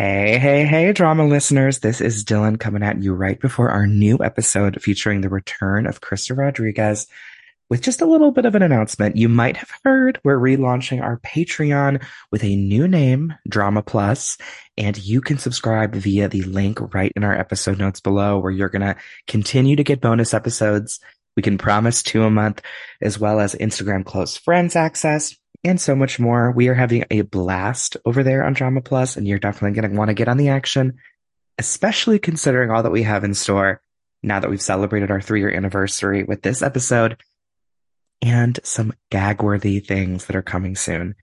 [0.00, 1.80] Hey, hey, hey, drama listeners.
[1.80, 6.00] This is Dylan coming at you right before our new episode featuring the return of
[6.00, 7.08] Krysta Rodriguez
[7.68, 9.16] with just a little bit of an announcement.
[9.16, 12.00] You might have heard we're relaunching our Patreon
[12.30, 14.38] with a new name, Drama Plus,
[14.76, 18.68] and you can subscribe via the link right in our episode notes below where you're
[18.68, 18.94] going to
[19.26, 21.00] continue to get bonus episodes.
[21.36, 22.62] We can promise two a month
[23.02, 25.34] as well as Instagram close friends access
[25.64, 26.50] and so much more.
[26.50, 29.98] We are having a blast over there on Drama Plus, and you're definitely going to
[29.98, 30.98] want to get on the action,
[31.58, 33.80] especially considering all that we have in store
[34.22, 37.20] now that we've celebrated our three year anniversary with this episode
[38.20, 41.14] and some gag worthy things that are coming soon.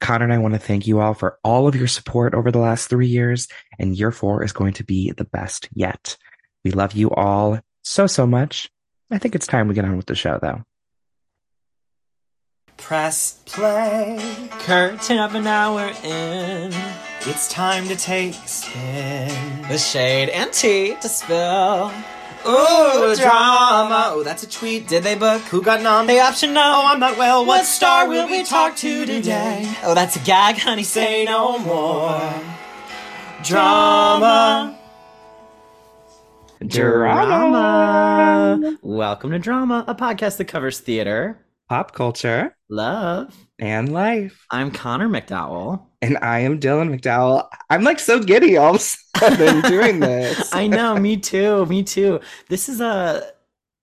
[0.00, 2.58] Connor and I want to thank you all for all of your support over the
[2.58, 3.48] last three years,
[3.78, 6.16] and year four is going to be the best yet.
[6.64, 8.70] We love you all so, so much.
[9.10, 10.62] I think it's time we get on with the show, though.
[12.76, 14.48] Press play.
[14.60, 16.72] Curtain up an hour in.
[17.20, 19.62] It's time to take a spin.
[19.68, 21.92] The shade and tea to spill.
[22.46, 24.10] Ooh, drama.
[24.12, 24.86] Oh, that's a tweet.
[24.86, 25.40] Did they book?
[25.42, 26.06] Who got nom?
[26.06, 26.60] The option no.
[26.60, 27.46] Oh, I'm not well.
[27.46, 29.72] What star will we talk to today?
[29.82, 30.82] Oh, that's a gag, honey.
[30.82, 32.34] Say no more.
[33.42, 34.78] Drama.
[36.66, 38.78] Drama.
[38.82, 41.38] Welcome to Drama, a podcast that covers theater,
[41.74, 43.34] Pop culture love.
[43.58, 44.46] and life.
[44.52, 45.84] I'm Connor McDowell.
[46.00, 47.48] And I am Dylan McDowell.
[47.68, 50.54] I'm like so giddy all of a sudden doing this.
[50.54, 52.20] I know, me too, me too.
[52.48, 53.28] This is a,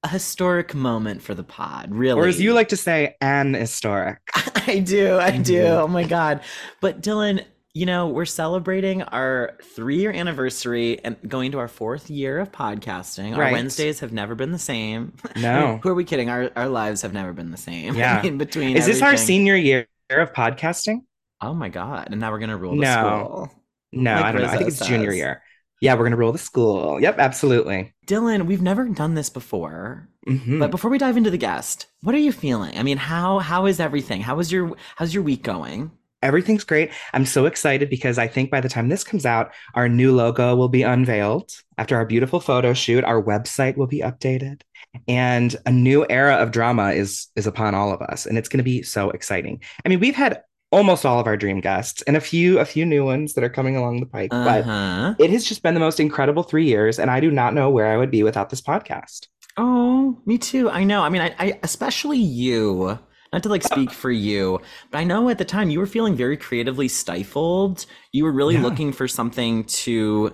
[0.03, 2.17] a historic moment for the pod, really.
[2.17, 4.19] Or as you like to say, an historic.
[4.67, 5.61] I do, I do.
[5.61, 5.79] Mhm.
[5.81, 6.39] Oh my god.
[6.79, 7.43] But Dylan,
[7.73, 12.51] you know, we're celebrating our three year anniversary and going to our fourth year of
[12.51, 13.37] podcasting.
[13.37, 15.13] Our Wednesdays have never been the same.
[15.37, 15.79] No.
[15.83, 16.29] Who are we kidding?
[16.29, 17.95] Our our lives have never been the same.
[18.01, 18.21] Yeah.
[18.23, 18.75] In between.
[18.75, 20.99] Is this our senior year of podcasting?
[21.39, 22.09] Oh my god.
[22.11, 22.91] And now we're gonna rule the No.
[22.91, 23.51] school.
[23.93, 24.47] No, Like I don't know.
[24.47, 25.41] I think Rizzo it's junior year.
[25.81, 26.99] Yeah, we're gonna rule the school.
[27.01, 27.93] Yep, absolutely.
[28.05, 30.07] Dylan, we've never done this before.
[30.27, 30.59] Mhm.
[30.59, 32.77] But before we dive into the guest, what are you feeling?
[32.77, 34.21] I mean, how how is everything?
[34.21, 35.91] How is your how's your week going?
[36.21, 36.91] Everything's great.
[37.13, 40.55] I'm so excited because I think by the time this comes out, our new logo
[40.55, 41.51] will be unveiled.
[41.77, 44.61] After our beautiful photo shoot, our website will be updated,
[45.07, 48.59] and a new era of drama is is upon all of us, and it's going
[48.59, 49.61] to be so exciting.
[49.85, 52.85] I mean, we've had almost all of our dream guests and a few a few
[52.85, 55.15] new ones that are coming along the pike, but Uh-huh.
[55.19, 57.87] it has just been the most incredible 3 years and I do not know where
[57.87, 59.27] I would be without this podcast.
[59.57, 60.69] Oh, me too.
[60.69, 61.01] I know.
[61.01, 62.97] I mean, I, I especially you.
[63.33, 64.59] Not to like speak for you,
[64.91, 67.85] but I know at the time you were feeling very creatively stifled.
[68.11, 68.63] You were really Yeah.
[68.63, 70.33] looking for something to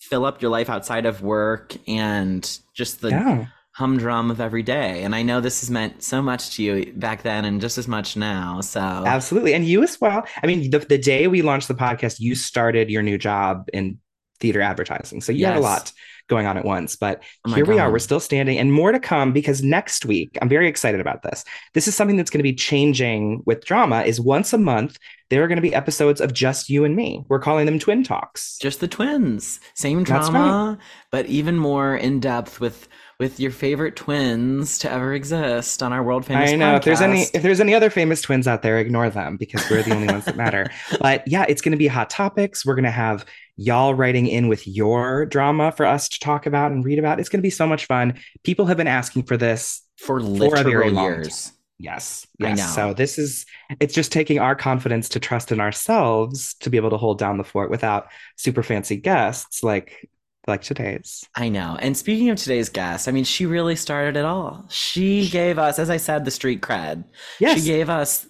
[0.00, 3.46] fill up your life outside of work and just the yeah.
[3.76, 5.02] humdrum of every day.
[5.02, 7.88] And I know this has meant so much to you back then and just as
[7.88, 8.60] much now.
[8.60, 9.54] So Absolutely.
[9.54, 10.26] And you as well.
[10.42, 13.98] I mean, the, the day we launched the podcast, you started your new job in
[14.38, 15.22] theater advertising.
[15.22, 15.92] So you had a lot
[16.28, 16.96] going on at once.
[16.96, 17.90] But Oh here we are.
[17.90, 21.44] We're still standing and more to come because next week, I'm very excited about this.
[21.74, 24.98] This is something that's going to be changing with drama is once a month,
[25.30, 27.24] there are going to be episodes of just you and me.
[27.28, 28.58] We're calling them twin talks.
[28.58, 29.60] just the twins.
[29.74, 30.78] Same drama,
[31.10, 32.88] but even more in depth with
[33.20, 37.00] with your favorite twins to ever exist on our world famous I know if there's
[37.00, 40.08] any if there's any other famous twins out there, ignore them because we're the only
[40.08, 40.70] ones that matter.
[41.00, 42.64] But yeah, it's going to be hot topics.
[42.64, 43.24] We're going to have
[43.56, 47.20] y'all writing in with your drama for us to talk about and read about.
[47.20, 48.18] It's going to be so much fun.
[48.42, 49.82] People have been asking for this.
[49.98, 51.52] for a very long years.
[51.78, 52.58] Yes, I yes.
[52.58, 52.66] know.
[52.66, 53.46] So this is
[53.80, 57.36] it's just taking our confidence to trust in ourselves to be able to hold down
[57.36, 60.08] the fort without super fancy guests like
[60.46, 61.24] like today's.
[61.34, 61.76] I know.
[61.80, 64.66] And speaking of today's guest, I mean, she really started it all.
[64.68, 67.04] She gave us, as I said, the street cred.
[67.40, 67.58] Yes.
[67.58, 68.26] She gave us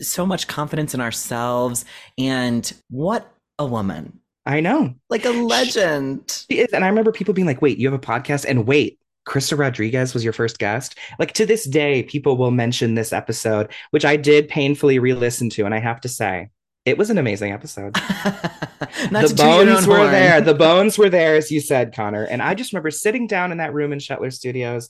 [0.00, 1.84] so much confidence in ourselves.
[2.18, 4.21] And what a woman!
[4.44, 4.94] I know.
[5.08, 6.44] Like a legend.
[6.50, 6.72] She is.
[6.72, 8.44] And I remember people being like, wait, you have a podcast?
[8.44, 10.98] And wait, Krysta Rodriguez was your first guest?
[11.18, 15.48] Like to this day, people will mention this episode, which I did painfully re listen
[15.50, 15.64] to.
[15.64, 16.50] And I have to say,
[16.84, 17.96] it was an amazing episode.
[19.10, 20.10] The to toot your own bones were horn.
[20.10, 20.40] there.
[20.40, 22.24] The bones were there, as you said, Connor.
[22.24, 24.88] And I just remember sitting down in that room in Shetler Studios.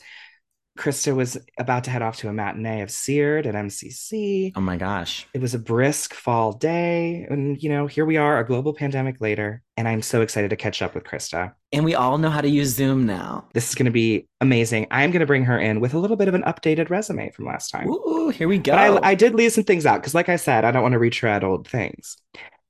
[0.79, 4.53] Krysta was about to head off to a matinee of Seared at MCC.
[4.57, 5.27] Oh my gosh.
[5.35, 7.27] It was a brisk fall day.
[7.29, 9.63] And, you know, here we are, a global pandemic later.
[9.77, 11.53] And I'm so excited to catch up with Krysta.
[11.73, 13.47] And we all know how to use Zoom now.
[13.53, 14.87] This is going to be amazing.
[14.91, 17.47] I'm going to bring her in with a little bit of an updated resume from
[17.47, 17.89] last time.
[17.89, 18.73] Ooh, here we go.
[18.73, 20.93] But I, I did leave some things out because, like I said, I don't want
[20.93, 22.17] to retread old things.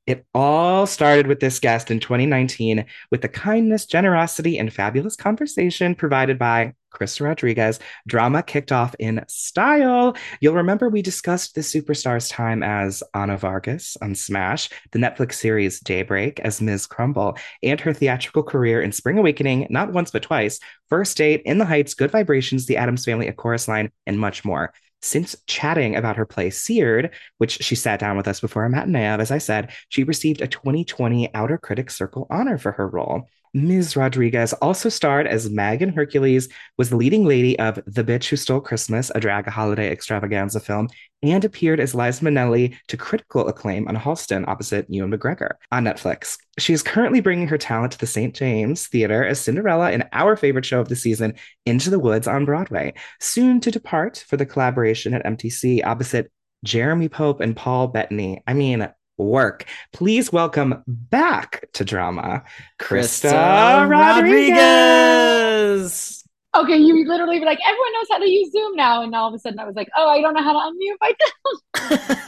[0.07, 5.95] It all started with this guest in 2019 with the kindness, generosity, and fabulous conversation
[5.95, 7.79] provided by Krysta Rodriguez.
[8.09, 10.17] Drama kicked off in style.
[10.41, 15.79] You'll remember we discussed the superstar's time as Ana Vargas on Smash, the Netflix series
[15.79, 16.87] Daybreak as Ms.
[16.87, 20.59] Crumble, and her theatrical career in Spring Awakening, not once but twice,
[20.89, 24.45] First Date, In the Heights, Good Vibrations, The Addams Family, A Chorus Line, and much
[24.45, 24.73] more.
[25.03, 29.09] Since chatting about her play Seared, which she sat down with us before a matinee
[29.09, 33.29] of, as I said, she received a 2020 Outer Critics Circle honor for her role.
[33.55, 33.97] Ms.
[33.97, 38.37] Rodriguez also starred as Meg in Hercules, was the leading lady of The Bitch Who
[38.37, 40.89] Stole Christmas, a drag holiday extravaganza film,
[41.23, 46.39] and appeared as Liza Minnelli to critical acclaim on Halston opposite Ewan McGregor on Netflix.
[46.59, 48.35] She is currently bringing her talent to the St.
[48.35, 51.35] James Theater as Cinderella in our favorite show of the season,
[51.67, 56.33] Into the Woods on Broadway, soon to depart for the collaboration at MTC opposite
[56.65, 58.43] Jeremy Pope and Paul Bettany.
[58.47, 59.67] I mean, work.
[59.93, 62.43] Please welcome back to drama,
[62.81, 64.57] Krista, Krysta Rodriguez.
[64.57, 66.19] Rodriguez.
[66.55, 69.03] Okay, you literally were like, everyone knows how to use Zoom now.
[69.03, 70.99] And all of a sudden I was like, oh, I don't know how to unmute
[71.01, 72.23] myself.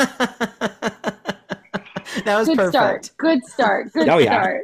[2.25, 2.73] that was Good perfect.
[2.75, 3.11] start.
[3.19, 3.93] Good start.
[3.93, 4.33] Good Oh, yeah.
[4.43, 4.63] start.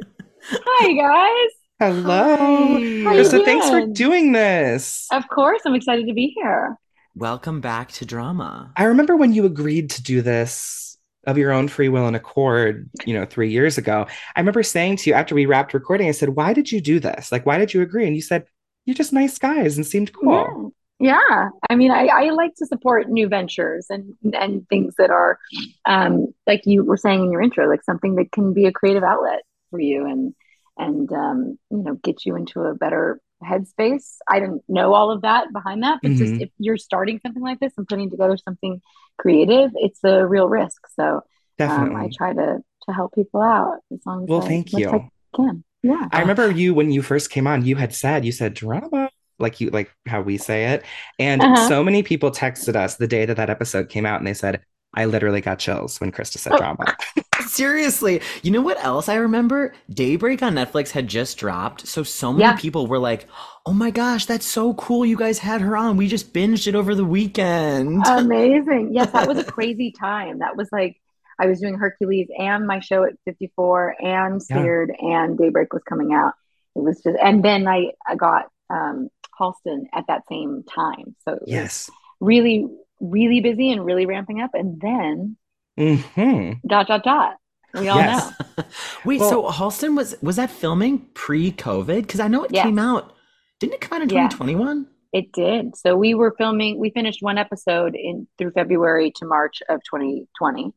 [0.49, 1.49] Hi, guys.
[1.79, 2.35] Hello.
[2.37, 3.93] How you Krysta, thanks for doing?
[3.93, 5.07] doing this.
[5.11, 6.75] Of course, I'm excited to be here.
[7.15, 8.71] Welcome back to drama.
[8.75, 10.80] I remember when you agreed to do this
[11.25, 14.07] of your own free will and accord, you know, three years ago.
[14.35, 16.99] I remember saying to you after we wrapped recording, I said, Why did you do
[16.99, 17.31] this?
[17.31, 18.05] Like, why did you agree?
[18.05, 18.45] And you said,
[18.85, 20.73] You're just nice guys and seemed cool.
[20.99, 21.17] Yeah.
[21.29, 21.49] Yeah.
[21.67, 25.39] I mean, I, I like to support new ventures and and things that are
[25.87, 29.03] um like you were saying in your intro, like something that can be a creative
[29.03, 29.41] outlet
[29.71, 30.35] for you and
[30.77, 34.15] and um, you know, get you into a better headspace.
[34.29, 36.41] I didn't know all of that behind that, but just Mhm.
[36.41, 38.81] if you're starting something like this and putting together something
[39.17, 40.87] creative, it's a real risk.
[40.95, 41.21] So um,
[41.57, 42.05] Definitely.
[42.05, 44.89] I try to to help people out as long as well, I, thank you.
[44.89, 45.63] I can.
[45.83, 46.07] Yeah.
[46.11, 49.61] I remember you when you first came on, you had said, you said drama, like
[49.61, 50.83] you like how we say it.
[51.19, 51.67] And Uh-huh.
[51.67, 54.61] so many people texted us the day that that episode came out and they said,
[54.95, 56.57] I literally got chills when Krysta said Oh.
[56.57, 56.95] drama.
[57.51, 59.73] Seriously, you know what else I remember?
[59.89, 62.55] Daybreak on Netflix had just dropped, so so many Yeah.
[62.55, 63.27] people were like,
[63.65, 65.05] "Oh my gosh, that's so cool!
[65.05, 65.97] You guys had her on.
[65.97, 68.93] We just binged it over the weekend." Amazing.
[68.93, 70.39] Yes, that was a crazy time.
[70.39, 70.95] That was like
[71.39, 74.85] I was doing Hercules and my show at 54 and Yeah.
[74.99, 76.33] And Daybreak was coming out.
[76.75, 81.15] It was just and then I, I got um Halston at that same time.
[81.27, 81.89] So it was Yes.
[82.21, 82.67] really,
[83.01, 84.51] really busy and really ramping up.
[84.53, 85.37] And then
[85.77, 87.35] hmm dot dot dot.
[87.73, 88.31] We all Yes.
[88.57, 88.63] know.
[89.05, 92.01] Wait, Well- so Halston was was that filming pre-COVID?
[92.01, 92.65] Because I know it Yes.
[92.65, 93.13] came out.
[93.59, 94.27] Didn't it come out in Yeah.
[94.29, 94.87] 2021?
[95.13, 95.75] It did.
[95.75, 100.73] So we were filming, we finished one episode in through February to March of 2020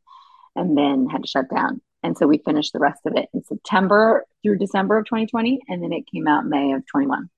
[0.56, 1.80] and then had to shut down.
[2.02, 5.82] And so we finished the rest of it in September through December of 2020 and
[5.82, 7.30] then it came out May of 21.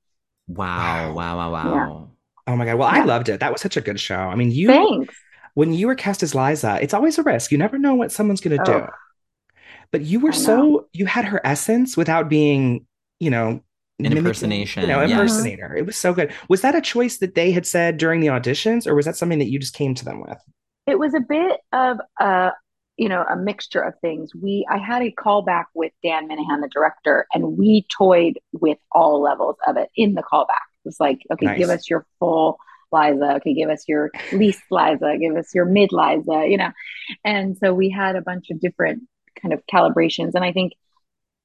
[0.48, 1.12] Wow!
[1.14, 1.36] Wow!
[1.36, 1.52] Wow!
[1.52, 2.10] Wow!
[2.46, 2.76] Oh my God.
[2.76, 3.40] Well, I loved it.
[3.40, 4.16] That was such a good show.
[4.16, 5.14] I mean, you, Thanks.
[5.54, 7.50] when you were cast as Liza, it's always a risk.
[7.52, 8.72] You never know what someone's going to do.
[8.72, 8.88] Oh.
[9.96, 12.86] But you were so, you had her essence without being,
[13.18, 13.62] you know,
[13.98, 15.12] An impersonation, You know, yeah.
[15.12, 15.74] impersonator.
[15.74, 16.30] It was so good.
[16.50, 19.38] Was that a choice that they had said during the auditions, or was that something
[19.38, 20.36] that you just came to them with?
[20.86, 22.50] It was a bit of a,
[22.98, 24.34] you know, a mixture of things.
[24.34, 29.22] We, I had a callback with Dan Minahan, the director, and we toyed with all
[29.22, 30.66] levels of it in the callback.
[30.84, 31.58] It was like, okay, Nice.
[31.58, 32.58] give us your full
[32.92, 33.36] Liza.
[33.36, 35.16] Okay, give us your least Liza.
[35.18, 36.46] Give us your mid Liza.
[36.48, 36.70] You know,
[37.24, 39.02] and so we had a bunch of different
[39.40, 40.32] kind of calibrations.
[40.34, 40.72] And I think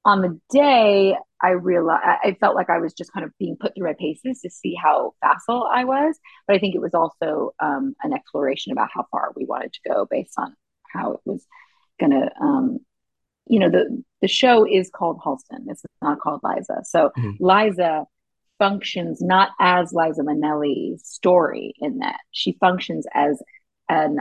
[0.04, 3.76] on the day, I realized I felt like I was just kind of being put
[3.76, 6.20] through my paces to see how facile I was.
[6.48, 9.90] But I think it was also um, an exploration about how far we wanted to
[9.90, 10.56] go based on
[10.92, 11.46] how it was
[12.00, 12.80] going to, um,
[13.48, 15.66] you know, the the show is called Halston.
[15.68, 16.82] It's not called Liza.
[16.84, 17.38] So Mhm.
[17.40, 18.06] Liza
[18.60, 23.42] functions not as Liza Minnelli's story in that she functions as
[23.90, 24.20] an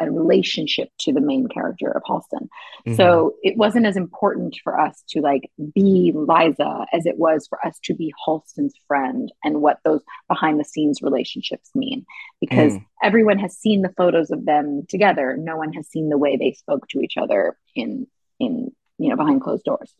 [0.00, 2.48] a relationship to the main character of Halston.
[2.86, 2.96] Mhm.
[2.96, 7.64] So it wasn't as important for us to like be Liza as it was for
[7.66, 12.04] us to be Halston's friend and what those behind the scenes relationships mean.
[12.40, 12.84] Because Mm.
[13.02, 15.36] everyone has seen the photos of them together.
[15.36, 18.06] No one has seen the way they spoke to each other in
[18.38, 19.94] in you know behind closed doors.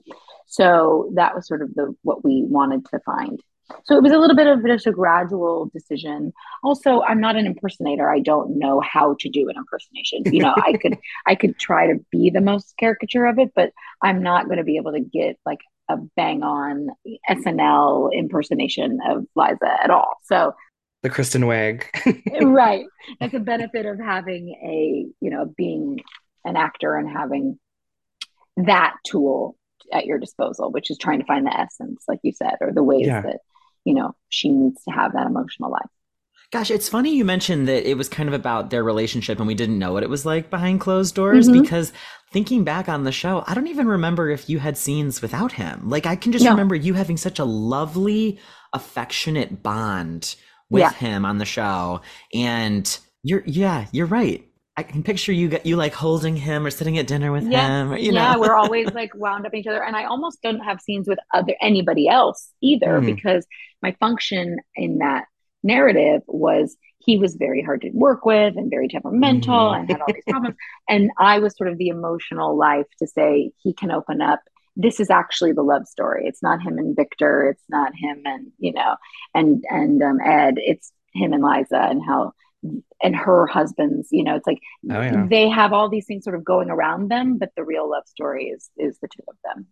[0.47, 3.43] So that was sort of the what we wanted to find.
[3.85, 6.33] So it was a little bit of just a gradual decision.
[6.63, 8.09] Also, I'm not an impersonator.
[8.09, 10.23] I don't know how to do an impersonation.
[10.33, 13.73] You know, I could I could try to be the most caricature of it, but
[14.03, 16.89] I'm not going to be able to get like a bang on
[17.31, 20.15] SNL impersonation of Liza at all.
[20.25, 20.55] So,
[21.03, 21.85] the Kristen Wiig.
[22.43, 22.87] right,
[23.21, 26.01] that's a benefit of having a you know being
[26.45, 27.59] an actor and having
[28.57, 29.57] that tool
[29.93, 32.83] at your disposal, which is trying to find the essence, like you said, or the
[32.83, 33.23] ways Yeah.
[33.23, 33.41] that
[33.87, 35.89] you know, she needs to have that emotional life.
[36.53, 39.55] Gosh, it's funny you mentioned that it was kind of about their relationship and we
[39.55, 41.61] didn't know what it was like behind closed doors Mhm.
[41.63, 41.93] because
[42.33, 45.89] thinking back on the show, I don't even remember if you had scenes without him.
[45.89, 46.51] Like I can just No.
[46.53, 48.39] remember you having such a lovely,
[48.73, 50.37] affectionate bond
[50.71, 50.93] with Yeah.
[50.93, 52.01] him on the show.
[52.35, 54.45] And you're yeah, you're right.
[54.79, 57.67] I can picture you you like holding him or sitting at dinner with Yeah.
[57.67, 57.93] him.
[57.93, 58.41] Or, you yeah, know.
[58.41, 61.19] we're always like wound up in each other, and I almost don't have scenes with
[61.33, 63.07] other anybody else either Mhm.
[63.07, 63.47] because
[63.83, 65.25] my function in that
[65.63, 69.79] narrative was he was very hard to work with and very temperamental Mhm.
[69.81, 70.57] and had all these problems,
[70.89, 74.41] and I was sort of the emotional life to say he can open up.
[74.77, 76.27] This is actually the love story.
[76.27, 77.45] It's not him and Victor.
[77.49, 78.97] It's not him and you know
[79.35, 80.57] and and um, Ed.
[80.59, 82.33] It's him and Liza and how
[83.03, 84.09] and her husbands.
[84.11, 85.27] You know, it's like Oh, yeah.
[85.29, 88.47] they have all these things sort of going around them, but the real love story
[88.47, 89.67] is is the two of them.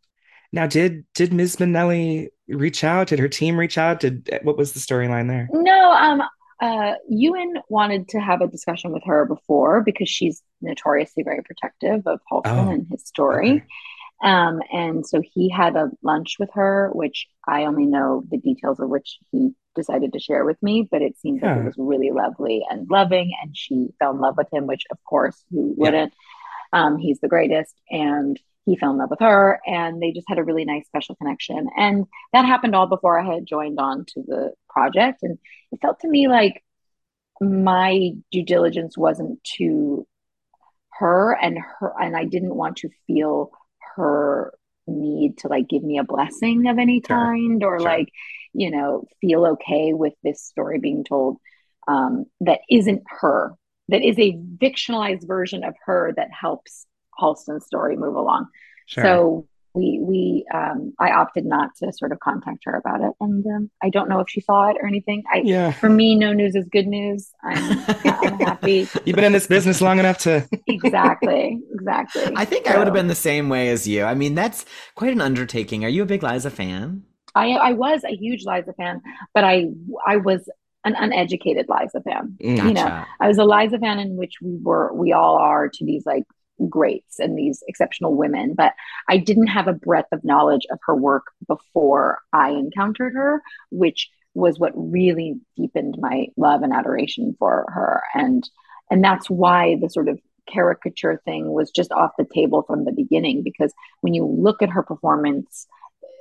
[0.52, 1.56] Now, did did Ms.
[1.56, 3.08] Minnelli reach out?
[3.08, 4.00] Did her team reach out?
[4.00, 5.48] Did what was the storyline there?
[5.52, 6.22] No, um,
[6.60, 12.06] uh, Ewan wanted to have a discussion with her before because she's notoriously very protective
[12.06, 13.50] of Halston Oh, and his story.
[13.50, 13.64] okay.
[14.22, 18.78] Um, and so he had a lunch with her, which I only know the details
[18.80, 22.10] of which he decided to share with me, but it seems like it was really
[22.10, 26.12] lovely and loving, and she fell in love with him, which of course who wouldn't?
[26.72, 30.38] Um, he's the greatest, and he fell in love with her, and they just had
[30.38, 31.68] a really nice special connection.
[31.76, 35.38] And that happened all before I had joined on to the project, and
[35.72, 36.62] it felt to me like
[37.40, 40.06] my due diligence wasn't to
[40.98, 43.50] her and her and I didn't want to feel
[43.96, 44.54] her
[44.86, 47.80] need to like give me a blessing of any Sure, kind or sure.
[47.80, 48.08] like
[48.54, 51.36] you know feel okay with this story being told
[51.88, 53.52] um that isn't her
[53.88, 56.86] that is a fictionalized version of her that helps
[57.18, 58.48] Halston's story move along
[58.86, 59.04] Sure.
[59.04, 63.44] so we we um I opted not to sort of contact her about it and
[63.46, 65.72] um, I don't know if she saw it or anything I yeah.
[65.72, 69.80] for me no news is good news I'm I'm happy You've been in this business
[69.80, 73.86] long enough to exactly exactly I think I would have been the same way as
[73.86, 74.04] you.
[74.04, 75.84] I mean, that's quite an undertaking.
[75.84, 77.04] Are you a big Liza fan?
[77.34, 79.66] I I was a huge Liza fan but I
[80.06, 80.48] I was
[80.84, 82.68] an uneducated Liza fan Mm.
[82.68, 85.84] You know, I was a Liza fan in which we were we all are to
[85.84, 86.24] these like
[86.68, 88.72] greats and these exceptional women but
[89.08, 94.08] I didn't have a breadth of knowledge of her work before I encountered her which
[94.34, 98.48] was what really deepened my love and adoration for her and
[98.90, 102.92] and that's why the sort of caricature thing was just off the table from the
[102.92, 103.72] beginning because
[104.02, 105.66] when you look at her performance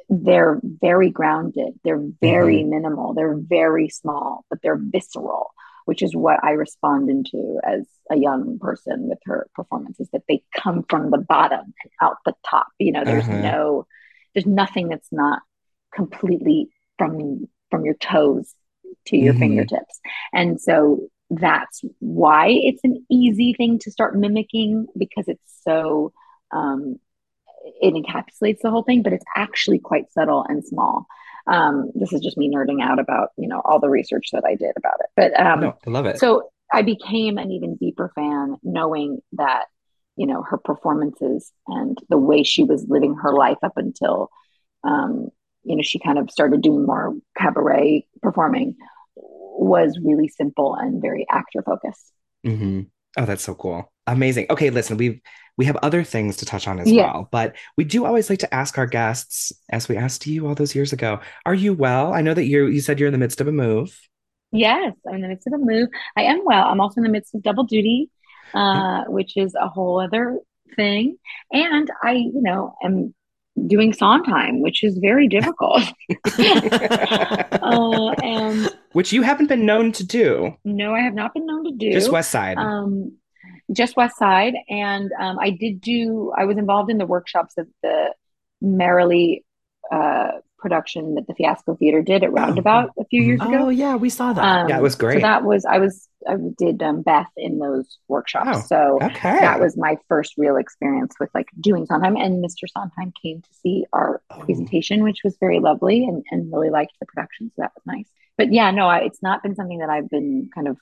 [0.09, 1.73] they're very grounded.
[1.83, 3.13] They're very minimal.
[3.13, 5.51] They're very small but they're visceral
[5.85, 10.41] which is what I respond into as a young person with her performances that they
[10.55, 12.67] come from the bottom and out the top.
[12.79, 13.41] You know there's Uh-huh.
[13.41, 13.87] no
[14.33, 15.41] there's nothing that's not
[15.93, 18.55] completely from from your toes
[19.07, 19.39] to your Mhm.
[19.39, 19.99] fingertips.
[20.31, 26.13] And so that's why it's an easy thing to start mimicking because it's so
[26.51, 26.97] um,
[27.81, 31.05] it encapsulates the whole thing but it's actually quite subtle and small
[31.45, 34.55] um, this is just me nerding out about you know all the research that I
[34.55, 36.19] did about it but um, no, I love it.
[36.19, 39.65] so I became an even deeper fan knowing that,
[40.17, 44.29] you know, her performances and the way she was living her life up until,
[44.83, 45.29] um,
[45.63, 48.75] you know, she kind of started doing more cabaret performing
[49.15, 52.11] was really simple and very actor focused.
[52.43, 52.81] hmm
[53.15, 53.92] Oh, that's so cool.
[54.07, 54.47] Amazing.
[54.49, 55.19] Okay, listen, we've
[55.55, 58.53] we have other things to touch on as well, but we do always like to
[58.53, 62.11] ask our guests, as we asked you all those years ago, are you well?
[62.11, 63.97] I know that you you said you're in the midst of a move.
[64.51, 65.89] Yes, I'm in the midst of a move.
[66.17, 66.67] I am well.
[66.67, 68.09] I'm also in the midst of double duty,
[68.53, 70.39] uh, which is a whole other
[70.75, 71.17] thing.
[71.51, 73.13] And I, you know, am
[73.67, 75.81] doing Sondheim, which is very difficult.
[76.39, 80.55] uh, and Which you haven't been known to do.
[80.63, 81.91] no, I have not been known to do.
[81.91, 82.57] Just West Side.
[82.57, 83.17] Um,
[83.71, 86.31] just West Side, and um, I did do.
[86.37, 88.13] I was involved in the workshops of the
[88.61, 89.43] Merrily
[89.91, 93.65] uh, production that the Fiasco Theater did at Roundabout a few years ago.
[93.65, 94.41] Oh yeah, we saw that.
[94.43, 95.21] Um, Yeah, it was So great.
[95.21, 98.49] that was I was I did um, Beth in those workshops.
[98.53, 99.41] Oh, so okay.
[99.41, 102.15] that was my first real experience with like doing Sondheim.
[102.15, 102.69] And Mr.
[102.69, 104.39] Sondheim came to see our Oh.
[104.39, 107.51] presentation, which was very lovely and, and really liked the production.
[107.53, 108.07] So that was nice.
[108.37, 110.77] But yeah, no, I, it's not been something that I've been kind of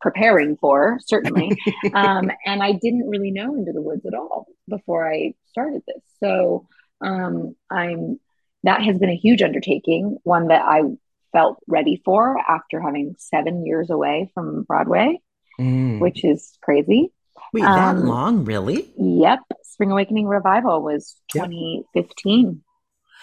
[0.00, 1.56] preparing for, certainly.
[1.94, 6.02] um, and I didn't really know Into the Woods at all before I started this.
[6.20, 6.66] So
[7.00, 8.20] um, I'm
[8.64, 10.82] that has been a huge undertaking, one that I
[11.32, 15.20] felt ready for after having seven years away from Broadway,
[15.60, 15.98] Mm.
[15.98, 17.12] which is crazy.
[17.52, 18.88] Wait, that um, long, really?
[18.96, 21.16] Yep, Spring Awakening Revival was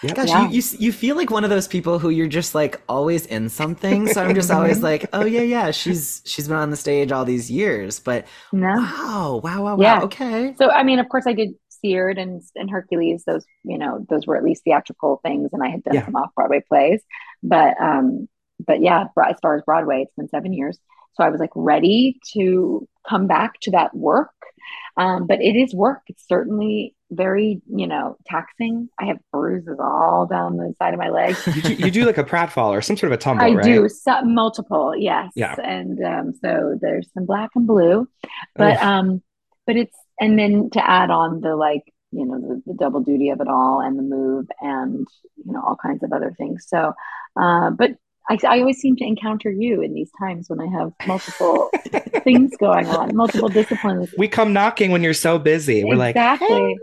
[0.02, 0.14] Yep.
[0.16, 0.42] Gosh, Yeah.
[0.48, 3.48] you, you you feel like one of those people who you're just like always in
[3.48, 4.06] something.
[4.08, 7.24] So I'm just always like, oh yeah, yeah, she's she's been on the stage all
[7.24, 7.98] these years.
[8.00, 8.68] But No.
[8.74, 9.76] wow, wow, wow, wow.
[9.76, 10.00] Yeah.
[10.02, 10.54] Okay.
[10.56, 13.24] So I mean, of course, I did Seared and and Hercules.
[13.26, 16.04] Those you know, those were at least theatrical things, and I had done Yeah.
[16.06, 17.02] some off Broadway plays.
[17.42, 18.28] But um,
[18.66, 20.78] but yeah, as far as Broadway, it's been seven years.
[21.14, 24.30] So I was like ready to come back to that work.
[24.96, 26.02] Um, but it is work.
[26.08, 28.88] It's certainly very you know taxing.
[28.98, 31.46] I have bruises all down the side of my legs.
[31.56, 33.64] You do, you do like a pratfall or some sort of a tumble, I right?
[33.64, 35.30] do some multiple, yes.
[35.34, 35.54] Yeah.
[35.62, 38.08] And um, so there's some black and blue,
[38.54, 38.82] but Oof.
[38.82, 39.22] um,
[39.66, 41.82] but it's and then to add on the like
[42.12, 45.06] you know the, the double duty of it all and the move and
[45.44, 46.66] you know all kinds of other things.
[46.68, 46.92] So,
[47.40, 47.92] uh, but
[48.28, 51.70] I, I always seem to encounter you in these times when I have multiple
[52.24, 54.12] things going on, multiple disciplines.
[54.18, 55.84] we come knocking when you're so busy.
[55.84, 56.76] We're like, exactly,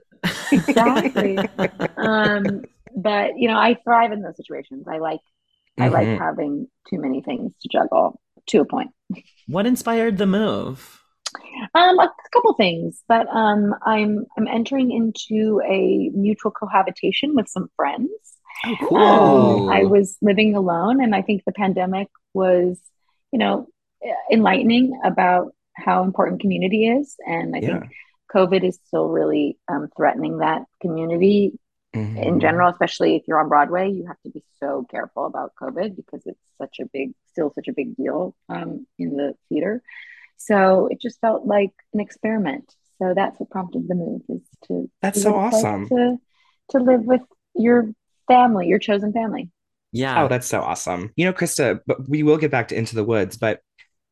[0.51, 1.37] exactly.
[1.97, 2.61] um,
[2.95, 4.85] but you know, I thrive in those situations.
[4.87, 5.21] I like
[5.79, 6.17] I like Mhm.
[6.17, 8.91] having too many things to juggle to a point.
[9.47, 11.01] What inspired the move?
[11.75, 17.69] Um, a couple things, but um, I'm I'm entering into a mutual cohabitation with some
[17.75, 18.09] friends.
[18.65, 18.97] Oh, cool.
[18.97, 22.79] Um, I was living alone, and I think the pandemic was,
[23.31, 23.67] you know,
[24.31, 27.79] enlightening about how important community is, and I Yeah.
[27.79, 27.83] think
[28.33, 31.59] COVID is still really um, threatening that community
[31.95, 32.17] Mhm.
[32.25, 35.95] in general, especially if you're on Broadway, you have to be so careful about COVID
[35.95, 39.83] because it's such a big, still such a big deal um, in the theater.
[40.37, 42.73] So it just felt like an experiment.
[42.97, 45.89] So that's what prompted the move is to That's so what it's like awesome.
[45.89, 46.17] to
[46.69, 47.21] to live with
[47.53, 47.91] your
[48.27, 49.51] family, your chosen family.
[49.91, 50.23] Yeah.
[50.23, 51.11] Oh, that's so awesome.
[51.15, 53.59] You know, Krysta, but we will get back to Into the Woods, but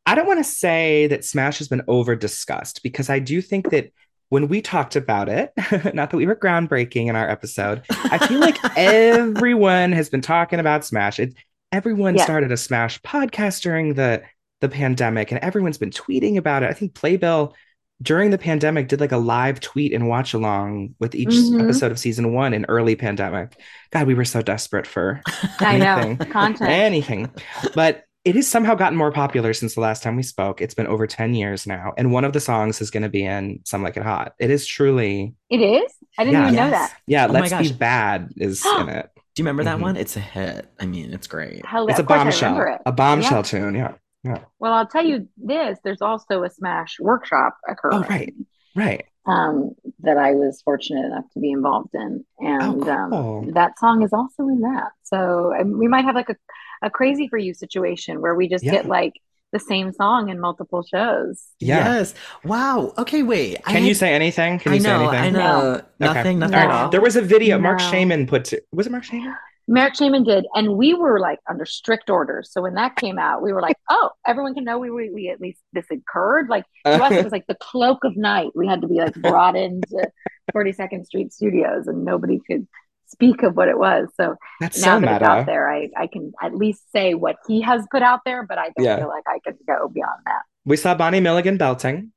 [0.05, 3.71] I don't want to say that Smash has been over discussed because I do think
[3.71, 3.91] that
[4.31, 5.51] when we talked about it,
[5.93, 10.59] not that we were groundbreaking in our episode, I feel like everyone has been talking
[10.59, 11.19] about Smash.
[11.19, 11.33] It,
[11.73, 12.23] everyone Yeah.
[12.23, 14.23] started a Smash podcast during the
[14.61, 16.69] the pandemic, and everyone's been tweeting about it.
[16.69, 17.53] I think Playbill
[18.01, 21.63] during the pandemic did like a live tweet and watch along with each Mhm.
[21.63, 23.59] episode of season one in early pandemic.
[23.91, 25.21] God, we were so desperate for
[25.61, 26.17] anything.
[26.17, 26.69] content.
[26.69, 27.29] anything.
[27.75, 30.61] But it has somehow gotten more popular since the last time we spoke.
[30.61, 31.93] It's been over 10 years now.
[31.97, 34.33] And one of the songs is going to be in Some Like It Hot.
[34.39, 35.91] It is truly, It is.
[36.19, 36.47] I didn't Yeah.
[36.47, 36.93] even know that.
[37.07, 37.71] yeah, Oh Let's Be gosh.
[37.71, 39.09] Bad is in it.
[39.33, 39.81] Do you remember that Mhm.
[39.81, 39.95] one?
[39.97, 40.67] It's a hit.
[40.79, 41.65] I mean, it's great.
[41.65, 42.61] Hell, It's a of course I bombshell.
[42.61, 42.81] it.
[42.85, 43.41] A bombshell Yeah.
[43.43, 43.75] tune.
[43.75, 44.37] Yeah.
[44.59, 45.79] Well, I'll tell you this.
[45.83, 48.03] There's also a Smash workshop occurring.
[48.03, 48.33] Oh, right.
[48.75, 49.05] Right.
[49.27, 52.89] um, that I was fortunate enough to be involved in, and cool.
[52.89, 54.91] um, that song is also in that.
[55.03, 56.35] So um, we might have like a,
[56.81, 58.71] a crazy for you situation where we just Yeah.
[58.73, 59.13] get like
[59.51, 61.43] the same song in multiple shows.
[61.59, 61.95] Yeah.
[61.97, 62.13] Yes.
[62.45, 62.93] Wow.
[62.97, 63.57] Okay, wait.
[63.65, 64.59] I Can you say anything?
[64.59, 65.15] Can I you say anything?
[65.19, 65.59] I know.
[65.73, 65.85] Okay.
[65.99, 66.83] Nothing, nothing All at right.
[66.83, 66.89] all.
[66.89, 67.91] There was a video Marc No.
[67.91, 69.35] Shaiman put to, was it Marc Shaiman?
[69.67, 72.51] Marc Shaiman did, and we were like under strict orders.
[72.51, 75.29] So when that came out, we were like, "Oh, everyone can know we we, we
[75.29, 78.49] at least this occurred." Like to us, it was like the cloak of night.
[78.55, 80.09] We had to be like brought into
[80.51, 82.67] Forty Second Street Studios, and nobody could
[83.11, 84.07] speak of what it was.
[84.17, 87.35] So That's now so that it's out there, I, I can at least say what
[87.47, 88.97] he has put out there, but I don't Yeah.
[88.97, 90.41] feel like I could go beyond that.
[90.65, 92.11] We saw Bonnie Milligan belting.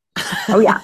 [0.49, 0.81] Oh, yeah.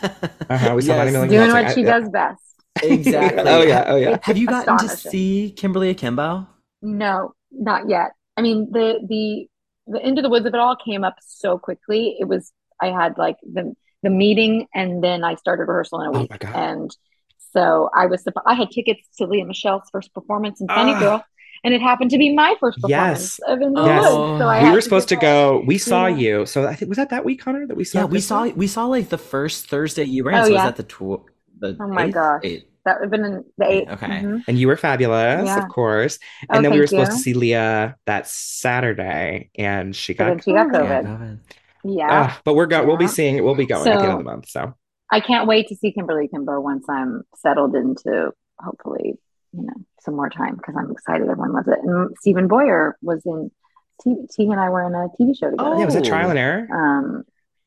[0.48, 0.72] Uh-huh.
[0.74, 1.64] We saw Bonnie Milligan Doing belting.
[1.66, 2.42] what she I- does best.
[2.82, 3.42] Exactly.
[3.46, 3.84] Oh, yeah.
[3.86, 4.10] Oh, yeah.
[4.14, 6.46] It's Have you gotten to see Kimberly Akimbo?
[6.82, 8.12] No, not yet.
[8.36, 9.46] I mean, the the
[9.86, 12.16] the Into the Woods of it all came up so quickly.
[12.18, 16.10] It was I had like the the meeting, and then I started rehearsal in a
[16.16, 16.54] Oh, week, my God.
[16.56, 16.96] and
[17.52, 21.00] so I was suppo- I had tickets to Lea Michele's first performance in Funny Ah.
[21.00, 21.24] Girl,
[21.64, 23.38] and it happened to be my first Yes.
[23.38, 24.04] performance of Into Yes.
[24.10, 24.40] the Woods.
[24.40, 25.62] So I we were supposed to get go.
[25.66, 26.16] We saw Yeah.
[26.16, 26.46] you.
[26.46, 27.98] So I think was that that week, Connor, that we saw.
[28.00, 28.22] Yeah, we Krysta?
[28.22, 30.40] saw we saw like the first Thursday you ran.
[30.42, 30.54] Oh, so yeah.
[30.56, 31.24] was that the tw-
[31.58, 32.14] the Oh my eighth?
[32.14, 32.40] gosh.
[32.44, 32.66] Eight.
[32.86, 33.90] That would have been in the eighth.
[33.90, 34.06] Okay.
[34.06, 34.42] Mhm.
[34.48, 35.62] and you were fabulous, Yeah.
[35.62, 36.18] of course.
[36.48, 37.16] Oh, And then we were supposed you.
[37.18, 41.04] to see Leah that Saturday, and she got then she got COVID.
[41.04, 41.38] COVID.
[41.84, 42.06] Yeah.
[42.10, 42.86] Ah, but we're going.
[42.86, 43.10] We'll be Yeah.
[43.10, 43.44] seeing.
[43.44, 44.48] We'll be going at the end of the month.
[44.48, 44.74] So
[45.12, 49.18] I can't wait to see Kimberly Akimbo once I'm settled into hopefully,
[49.52, 51.22] you know, some more time because I'm excited.
[51.28, 51.78] Everyone loves it.
[51.82, 53.50] And Steven Boyer was in
[54.06, 55.70] TV, he and I were in a TV show together.
[55.74, 56.08] Oh, yeah, was it Oh.
[56.08, 56.68] trial and error?
[56.72, 57.24] Um,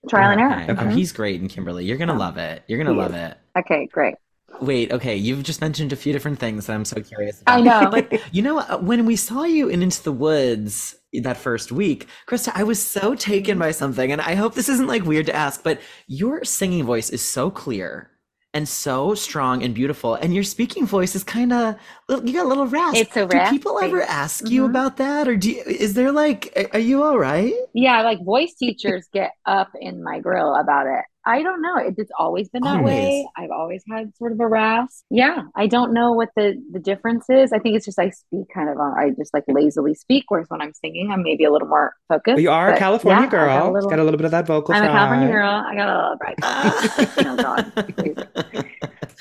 [0.09, 0.53] trial and error.
[0.63, 0.71] Okay.
[0.71, 0.85] Okay.
[0.85, 1.85] Oh, he's great in Kimberly.
[1.85, 2.19] You're gonna Yeah.
[2.19, 2.63] love it.
[2.67, 3.17] You're gonna love is.
[3.31, 3.37] it.
[3.59, 4.15] Okay, great.
[4.61, 5.15] Wait, okay.
[5.15, 7.57] You've just mentioned a few different things that I'm so curious about.
[7.57, 7.89] I know.
[7.91, 12.07] But you know, uh, when we saw you in Into the Woods that first week,
[12.27, 15.35] Krysta, I was so taken by something, and I hope this isn't like weird to
[15.35, 18.09] ask, but your singing voice is so clear
[18.55, 21.75] and so strong and beautiful, and your speaking voice is kind of
[22.09, 22.97] you got a little rasp.
[22.97, 24.69] It's so Do people ever ask you Mhm.
[24.69, 27.53] about that, or do you, is there like, are you all right?
[27.73, 31.03] Yeah, like voice teachers get up in my grill about it.
[31.25, 31.77] I don't know.
[31.77, 33.25] It, it's always been that way.
[33.37, 35.05] I've always had sort of a rasp.
[35.09, 37.53] Yeah, I don't know what the the difference is.
[37.53, 38.97] I think it's just I speak kind of on.
[38.97, 42.35] I just like lazily speak, whereas when I'm singing, I'm maybe a little more focused.
[42.35, 43.47] But you are a California yeah, I girl.
[43.47, 45.49] got a little- got a little bit of that vocal I'm a California girl.
[45.49, 46.39] I got a little bright.
[47.25, 48.69] oh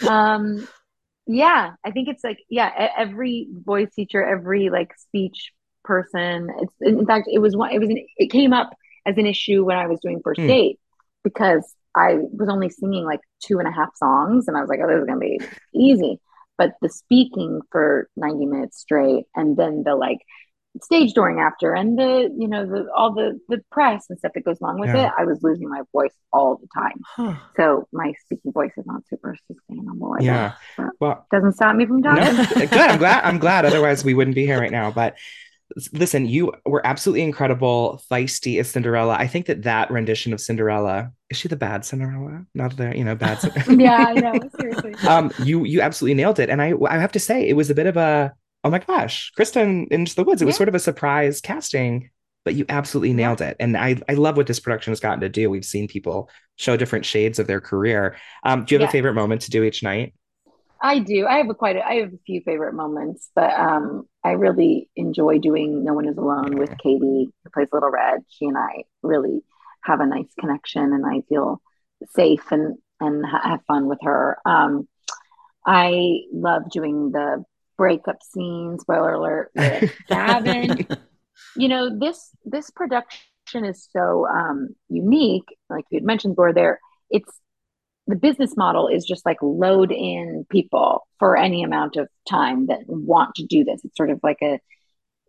[0.02, 0.08] God.
[0.08, 0.68] um
[1.26, 5.52] yeah i think it's like yeah every voice teacher every like speech
[5.84, 8.70] person it's in fact it was one it was an, it came up
[9.06, 10.48] as an issue when i was doing first Hmm.
[10.48, 10.80] date
[11.22, 14.80] because i was only singing like two and a half songs and i was like
[14.82, 15.38] oh this is gonna be
[15.74, 16.18] easy
[16.58, 20.18] but the speaking for 90 minutes straight and then the like
[20.82, 24.44] stage dooring after and the you know the all the the press and stuff that
[24.44, 25.06] goes along with Yeah.
[25.08, 27.34] it i was losing my voice all the time Huh.
[27.56, 30.14] so my speaking voice is not super sustainable.
[30.18, 30.52] I Yeah.
[30.78, 32.36] guess, Well, doesn't stop me from no, talking.
[32.68, 32.72] good.
[32.72, 33.24] I'm glad.
[33.24, 33.64] I'm glad.
[33.70, 34.90] Otherwise, we wouldn't be here right now.
[34.90, 35.16] But
[35.92, 39.14] listen, you were absolutely incredible, feisty as Cinderella.
[39.18, 43.04] I think that that rendition of Cinderella is she the bad Cinderella, not the you
[43.04, 43.40] know bad.
[43.40, 44.34] Cin- yeah, I know.
[44.60, 44.94] Seriously.
[45.08, 47.74] um, you you absolutely nailed it, and I I have to say it was a
[47.74, 48.32] bit of a
[48.64, 50.42] oh my gosh, Kristen into the woods.
[50.42, 50.58] It was Yeah.
[50.58, 52.10] sort of a surprise casting,
[52.44, 55.28] but you absolutely nailed it, and I I love what this production has gotten to
[55.28, 55.48] do.
[55.50, 58.16] We've seen people show different shades of their career.
[58.44, 58.90] Um, do you have Yeah.
[58.90, 60.14] a favorite moment to do each night?
[60.82, 61.26] I do.
[61.26, 61.76] I have a quite.
[61.76, 66.08] A, I have a few favorite moments, but um, I really enjoy doing "No One
[66.08, 68.20] Is Alone" with Katie, who plays Little Red.
[68.28, 69.42] She and I really
[69.84, 71.62] have a nice connection, and I feel
[72.10, 74.38] safe and and ha- have fun with her.
[74.44, 74.88] Um,
[75.64, 77.44] I love doing the
[77.78, 78.78] breakup scene.
[78.80, 80.86] Spoiler alert with Gavin.
[81.56, 86.80] you know this this production is so um unique like you had mentioned Laura there
[87.10, 87.30] it's
[88.06, 92.80] the business model is just like load in people for any amount of time that
[92.86, 94.58] want to do this it's sort of like a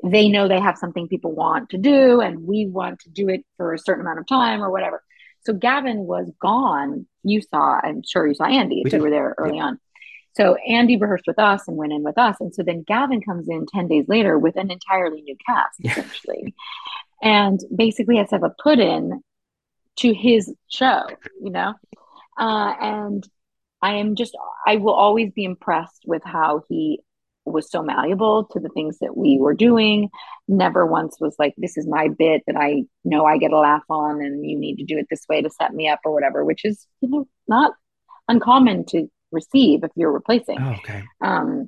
[0.03, 3.45] they know they have something people want to do and we want to do it
[3.57, 5.03] for a certain amount of time or whatever
[5.45, 9.11] so gavin was gone you saw i'm sure you saw andy if We you were
[9.11, 9.79] there early on
[10.35, 12.37] so Andy rehearsed with us and went in with us.
[12.39, 16.53] And so then Gavin comes in 10 days later with an entirely new cast, essentially.
[17.21, 19.21] And basically has to have a put in
[19.97, 21.03] to his show,
[21.41, 21.75] you know?
[22.37, 23.27] Uh, and
[23.81, 26.99] I am just, I will always be impressed with how he
[27.45, 30.09] was so malleable to the things that we were doing.
[30.47, 33.83] Never once was like, this is my bit that I know I get a laugh
[33.89, 36.45] on and you need to do it this way to set me up or whatever,
[36.45, 37.73] which is, you know, not
[38.29, 41.03] uncommon to receive if you're replacing Oh, okay.
[41.21, 41.67] um,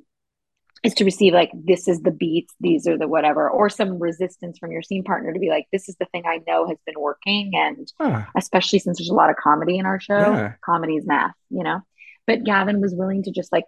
[0.82, 4.58] is to receive like this is the beats, these are the whatever, or some resistance
[4.58, 7.00] from your scene partner to be like, this is the thing I know has been
[7.00, 8.22] working, and Huh.
[8.36, 10.52] especially since there's a lot of comedy in our show, Yeah.
[10.64, 11.80] comedy is math, you know.
[12.26, 13.64] But Gavin was willing to just like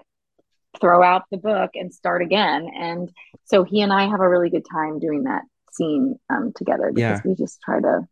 [0.80, 3.10] throw out the book and start again, and
[3.44, 5.42] so he and I have a really good time doing that
[5.72, 7.30] scene um, together because Yeah.
[7.30, 8.06] we just try to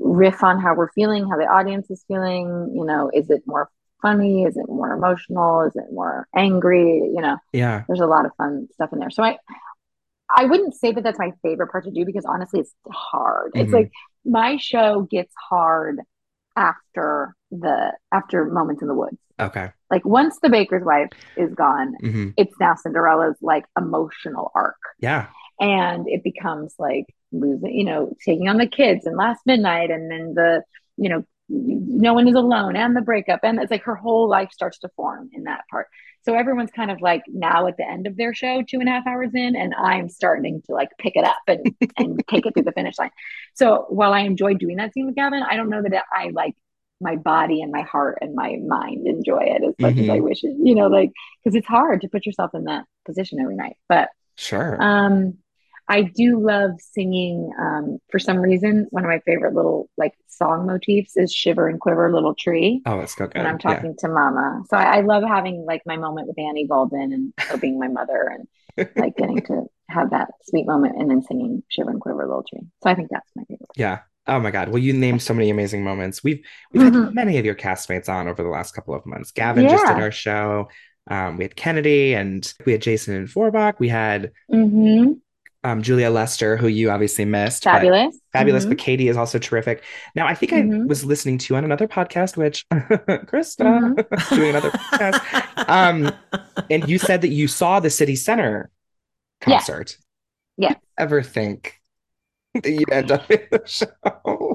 [0.00, 2.72] riff on how we're feeling, how the audience is feeling.
[2.74, 3.70] You know, is it more
[4.04, 4.44] funny?
[4.44, 5.62] Is it more emotional?
[5.62, 6.98] Is it more angry?
[7.14, 7.82] You know, Yeah.
[7.88, 9.10] there's a lot of fun stuff in there.
[9.10, 9.38] So I,
[10.34, 13.52] I wouldn't say that that's my favorite part to do because honestly, it's hard.
[13.54, 13.74] It's Mhm.
[13.80, 13.90] like
[14.24, 16.00] my show gets hard
[16.56, 19.18] after the after moments in the woods.
[19.40, 19.70] Okay.
[19.90, 25.26] Like once the baker's wife is gone, hmm it's now Cinderella's like emotional arc Yeah.
[25.60, 30.10] and it becomes like losing you know taking on the kids and last midnight and
[30.10, 30.62] then the
[30.96, 34.50] you know no one is alone and the breakup and it's like her whole life
[34.52, 35.86] starts to form in that part
[36.22, 38.92] so everyone's kind of like now at the end of their show two and a
[38.92, 42.54] half hours in and i'm starting to like pick it up and and take it
[42.54, 43.10] through the finish line
[43.54, 46.54] so while i enjoy doing that scene with gavin i don't know that i like
[47.00, 50.22] my body and my heart and my mind enjoy it as much as i Mhm.
[50.24, 51.10] wish it you know like
[51.42, 54.76] because it's hard to put yourself in that position every night but Sure.
[54.82, 55.34] um,
[55.88, 57.50] I do love singing.
[57.60, 61.78] Um, for some reason, one of my favorite little like song motifs is "Shiver and
[61.80, 63.36] Quiver, Little Tree." oh, it's so good.
[63.36, 63.74] When I'm Yeah.
[63.74, 67.32] talking to Mama, so I, I love having like my moment with Annie Golden and
[67.38, 68.32] her being my mother,
[68.76, 72.44] and like getting to have that sweet moment, and then singing "Shiver and Quiver, Little
[72.48, 73.68] Tree." So I think that's my favorite.
[73.76, 74.00] Yeah.
[74.26, 74.70] Oh my God.
[74.70, 76.24] Well, you named so many amazing moments.
[76.24, 76.40] We've
[76.72, 77.12] we've had Mhm.
[77.12, 79.32] many of your castmates on over the last couple of months.
[79.32, 80.68] Gavin just did our show.
[81.10, 83.74] Um, we had Kennedy and we had Jason and Forbach.
[83.78, 85.12] We had Mm-hmm.
[85.64, 87.64] Um, Julia Lester, who you obviously missed.
[87.64, 88.66] but- Fabulous, fabulous.
[88.66, 88.68] Mhm.
[88.68, 89.82] But Katie is also terrific.
[90.14, 90.86] Now, I think I Mhm.
[90.86, 94.34] was listening to on another podcast, which Krysta Mm-hmm.
[94.36, 96.12] doing another podcast, Um,
[96.70, 98.70] and you said that you saw the City Center
[99.46, 99.54] Yeah.
[99.56, 99.96] concert.
[100.58, 100.76] Yes.
[100.98, 101.80] Ever think
[102.54, 103.86] that you'd end up in the show?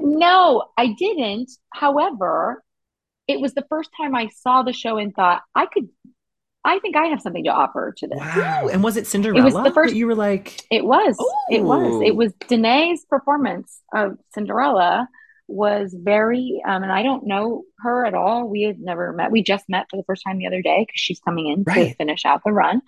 [0.02, 1.50] No, I didn't.
[1.74, 2.62] However,
[3.26, 5.88] it was the first time I saw the show and thought I could.
[6.64, 8.18] I think I have something to offer to this.
[8.18, 8.68] Wow.
[8.70, 9.40] And was it Cinderella?
[9.40, 11.16] It was the first- you were like, It was.
[11.50, 12.02] It was.
[12.04, 15.08] It was Denée's performance of Cinderella
[15.48, 18.46] was very, um, and I don't know her at all.
[18.48, 19.30] We had never met.
[19.32, 21.94] We just met for the first time the other day because she's coming in to
[21.96, 22.82] finish out the run.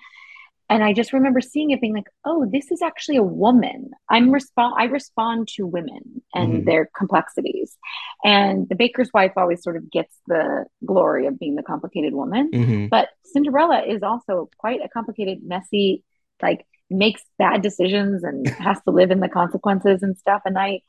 [0.72, 3.90] And I just remember seeing it being like, oh, this is actually a woman.
[4.08, 6.64] I'm respond I respond to women and Mhm.
[6.64, 7.76] their complexities.
[8.24, 12.50] And the baker's wife always sort of gets the glory of being the complicated woman.
[12.52, 12.90] Mhm.
[12.90, 16.04] But Cinderella is also quite a complicated, messy,
[16.42, 20.42] like makes bad decisions and has to live in the consequences and stuff.
[20.46, 20.80] And I,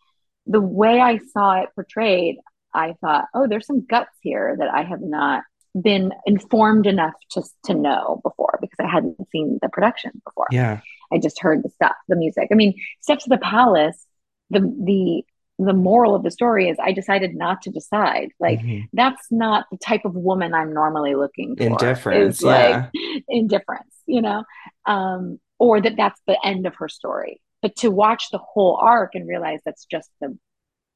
[0.46, 2.38] the way I saw it portrayed,
[2.74, 5.44] I thought, oh, there's some guts here that I have not
[5.80, 10.48] been informed enough to to know before because I hadn't seen the production before.
[10.52, 10.82] Yeah.
[11.12, 12.50] I just heard the stuff, the music.
[12.52, 14.06] I mean, Steps of the Palace,
[14.50, 15.24] the the
[15.60, 18.30] the moral of the story is I decided not to decide.
[18.40, 18.88] Like Mhm.
[18.94, 21.64] that's not the type of woman I'm normally looking for.
[21.64, 22.38] Indifference.
[22.38, 23.20] Is like yeah.
[23.30, 24.44] indifference, you know,
[24.86, 27.40] um, or that that's the end of her story.
[27.62, 30.38] But to watch the whole arc and realize that's just the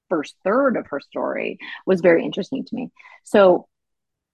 [0.10, 2.90] first third of her story was very interesting to me.
[3.24, 3.68] So,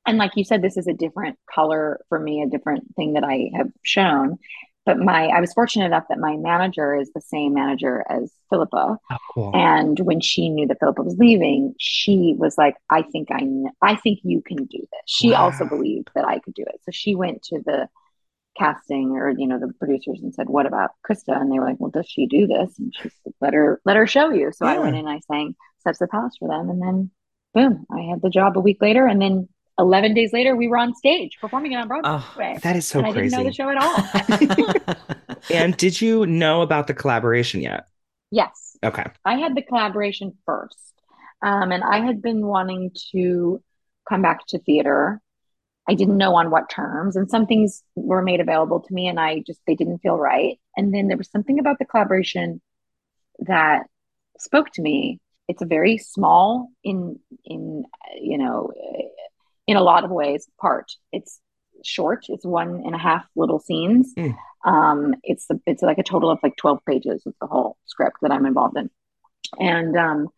[0.06, 3.24] and like you said, this is a different color for me, a different thing that
[3.24, 4.38] I have shown.
[4.86, 8.98] But my, I was fortunate enough that my manager is the same manager as Phillipa.
[9.12, 9.52] Oh, cool.
[9.54, 13.48] And when she knew that Phillipa was leaving, she was like, "I think I,
[13.82, 15.46] I think you can do this." She Wow.
[15.46, 17.88] also believed that I could do it, so she went to the
[18.58, 21.80] casting or you know the producers and said, "What about Krysta?" And they were like,
[21.80, 24.66] "Well, does she do this?" And she said, "Let her, let her show you." So
[24.66, 27.12] I went in, and I sang "Steps of the Palace" for them, and then
[27.54, 30.78] boom, I had the job a week later, and then eleven days later, we were
[30.78, 32.12] on stage performing it on Broadway.
[32.56, 32.60] Oh.
[32.62, 34.96] That is so and I didn't know the show at all.
[35.50, 37.88] And did you know about the collaboration yet?
[38.32, 38.78] yes.
[38.84, 39.06] Okay.
[39.24, 40.94] I had the collaboration first.
[41.42, 43.62] Um, and I had been wanting to
[44.08, 45.22] come back to theater.
[45.88, 49.20] I didn't know on what terms, and some things were made available to me, and
[49.20, 50.58] I just they didn't feel right.
[50.78, 52.62] And then there was something about the collaboration
[53.40, 53.88] that
[54.40, 55.20] spoke to me.
[55.50, 57.84] It's a very small in in
[58.16, 58.72] you know
[59.68, 60.92] in a lot of ways part.
[61.12, 61.40] It's
[61.84, 62.26] short.
[62.30, 64.14] It's one and a half little scenes.
[64.18, 64.36] Mm.
[64.66, 68.32] Um, it's it's like a total of like twelve pages of the whole script that
[68.32, 68.90] I'm involved in,
[69.60, 70.30] and um,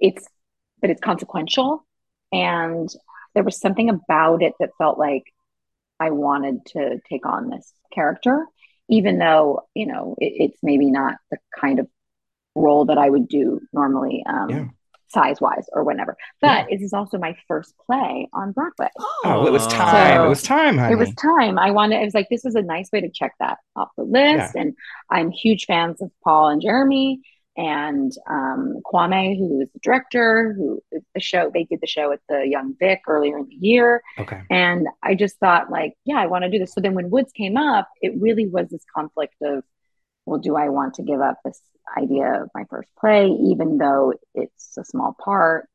[0.00, 0.26] it's
[0.80, 1.86] but it's consequential,
[2.32, 2.88] and
[3.34, 5.24] there was something about it that felt like
[6.00, 8.46] I wanted to take on this character,
[8.88, 11.88] even though you know it, it's maybe not the kind of
[12.54, 14.24] role that I would do normally.
[14.26, 14.64] Um, Yeah.
[15.08, 18.88] Size wise or whatever but this is also my first play on broadway
[19.24, 20.16] Oh, it was time.
[20.18, 20.92] So- it was time, honey.
[20.92, 21.58] it was time.
[21.58, 24.04] I wanted, it was like, this was a nice way to check that off the
[24.04, 24.54] list.
[24.54, 24.74] And
[25.10, 27.20] I'm huge fans of Paul and Jeremy
[27.56, 30.80] and um, Kwame, who is the director, who
[31.14, 34.02] the show, they did the show at the Young Vic earlier in the year.
[34.18, 34.42] okay.
[34.50, 36.72] And I just thought, like, yeah, I want to do this.
[36.74, 39.64] So then when Woods came up, it really was this conflict of,
[40.26, 41.60] well, do I want to give up this
[41.96, 45.68] idea of my first play, even though it's a small part,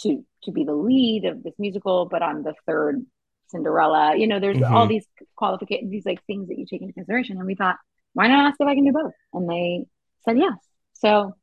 [0.00, 3.04] to to be the lead of this musical, but I'm the third
[3.48, 4.16] Cinderella.
[4.16, 4.70] You know, there's Mhm.
[4.70, 7.36] all these qualifications, these like things that you take into consideration.
[7.38, 7.76] And we thought,
[8.14, 9.12] why not ask if I can do both?
[9.32, 9.86] And they
[10.24, 10.56] said yes.
[10.94, 11.34] So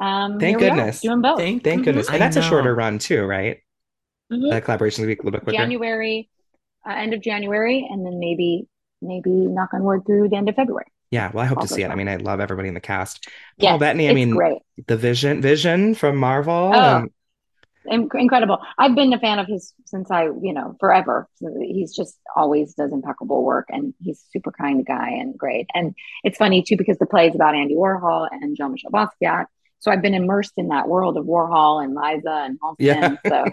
[0.00, 1.00] um Thank here we are, goodness.
[1.00, 1.38] doing both.
[1.38, 1.84] Thank Thank Mhm.
[1.84, 2.10] goodness.
[2.10, 3.58] And that's a shorter run too, right?
[4.32, 4.50] Mhm.
[4.50, 5.56] The collaborations will be a little bit quicker.
[5.58, 6.28] January,
[6.86, 8.66] uh, end of January, and then maybe
[9.02, 10.86] maybe knock on wood through the end of February.
[11.10, 11.90] Yeah, well, I hope All to see it.
[11.90, 13.28] I mean, I love everybody in the cast.
[13.58, 14.58] Yes, Paul Bettany, I mean, great.
[14.86, 16.72] the Vision, Vision from Marvel.
[16.74, 17.06] Oh.
[17.88, 18.58] In- incredible.
[18.78, 21.28] I've been a fan of his since I, you know, forever.
[21.60, 25.68] He's just always does impeccable work, and he's a super kind guy and great.
[25.72, 29.46] And it's funny too because the play is about Andy Warhol and Jean Michel Basquiat.
[29.78, 32.74] So I've been immersed in that world of Warhol and Liza and Halston.
[32.78, 33.16] Yeah.
[33.28, 33.44] so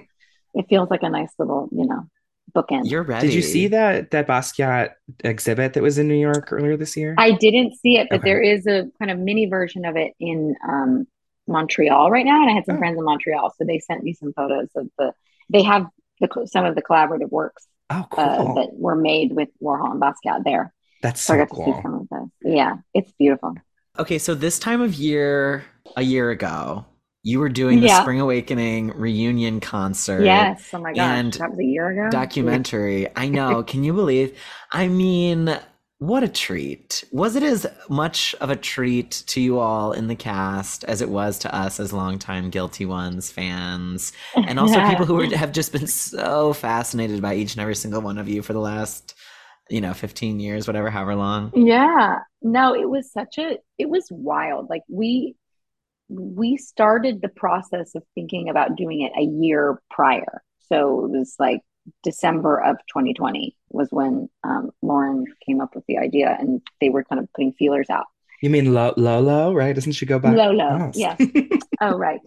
[0.55, 2.07] it feels like a nice little, you know,
[2.55, 2.89] bookend.
[2.89, 3.27] You're ready.
[3.27, 4.91] Did you see that that Basquiat
[5.23, 7.15] exhibit that was in New York earlier this year?
[7.17, 8.29] I didn't see it, but Okay.
[8.29, 11.07] there is a kind of mini version of it in um,
[11.47, 12.79] Montreal right now, and I had some Oh.
[12.79, 15.13] friends in Montreal, so they sent me some photos of the.
[15.49, 15.87] They have
[16.21, 18.23] the some of the collaborative works oh, cool.
[18.23, 20.73] uh, that were made with Warhol and Basquiat there.
[21.01, 21.81] That's So I so got to see cool.
[21.81, 22.29] some of those.
[22.43, 23.55] Yeah, it's beautiful.
[23.99, 26.85] Okay, so this time of year, a year ago,
[27.23, 28.01] you were doing the Yeah.
[28.01, 30.23] Spring Awakening reunion concert.
[30.23, 30.69] Yes.
[30.73, 32.09] Oh my gosh, and that was a year ago.
[32.11, 33.07] documentary.
[33.15, 33.63] I know.
[33.67, 34.37] Can you believe?
[34.71, 35.57] I mean,
[35.99, 37.05] what a treat.
[37.13, 41.07] Was it as much of a treat to you all in the cast as it
[41.09, 44.11] was to us as longtime Guilty Ones fans?
[44.35, 48.01] And also people who were, have just been so fascinated by each and every single
[48.01, 49.15] one of you for the last,
[49.69, 51.53] you know, 15 years, whatever, however long.
[51.55, 52.17] Yeah.
[52.41, 54.69] No, it was such a it was wild.
[54.69, 55.35] Like we
[56.09, 60.41] we started the process of thinking about doing it a year prior.
[60.59, 61.61] So it was like
[62.03, 67.03] December of 2020 was when um, Lauren came up with the idea and they were
[67.03, 68.05] kind of putting feelers out.
[68.41, 69.73] You mean Lo- Lolo, right?
[69.73, 70.35] Doesn't she go back?
[70.35, 70.91] Lolo, Oh.
[70.93, 71.19] yes.
[71.81, 72.19] Oh, right.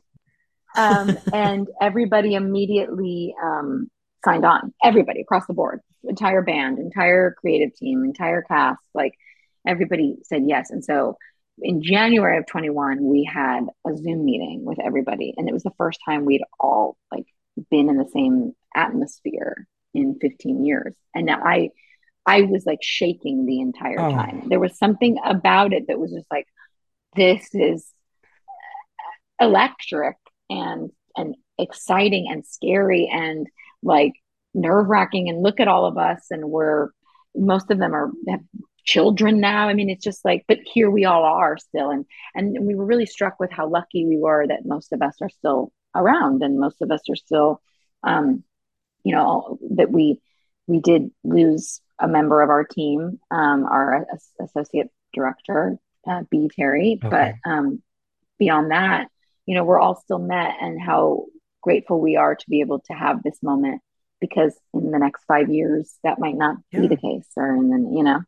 [0.76, 3.88] um, and everybody immediately um,
[4.24, 4.74] signed on.
[4.84, 9.12] Everybody across the board, entire band, entire creative team, entire cast, like
[9.66, 10.70] everybody said yes.
[10.70, 11.16] And so
[11.58, 15.72] in January of 21, we had a Zoom meeting with everybody, and it was the
[15.78, 17.26] first time we'd all like
[17.70, 20.94] been in the same atmosphere in 15 years.
[21.14, 21.70] And now I,
[22.26, 24.10] I was like shaking the entire oh.
[24.10, 24.48] time.
[24.48, 26.46] There was something about it that was just like,
[27.14, 27.90] this is
[29.40, 30.16] electric
[30.50, 33.46] and and exciting and scary and
[33.82, 34.12] like
[34.52, 35.30] nerve wracking.
[35.30, 36.90] And look at all of us, and we're
[37.34, 38.40] most of them are have
[38.86, 39.68] children now.
[39.68, 42.86] I mean, it's just like, but here we all are still, and and we were
[42.86, 46.58] really struck with how lucky we were that most of us are still around, and
[46.58, 47.60] most of us are still,
[48.02, 48.44] um,
[49.04, 50.20] you know, that we
[50.66, 54.06] we did lose a member of our team, um, our
[54.40, 56.48] associate director, uh, B.
[56.54, 57.34] Terry, okay.
[57.44, 57.82] but um,
[58.38, 59.08] beyond that,
[59.46, 61.26] you know, we're all still met, and how
[61.60, 63.82] grateful we are to be able to have this moment
[64.20, 66.80] because in the next five years that might not yeah.
[66.80, 68.20] be the case or and then you know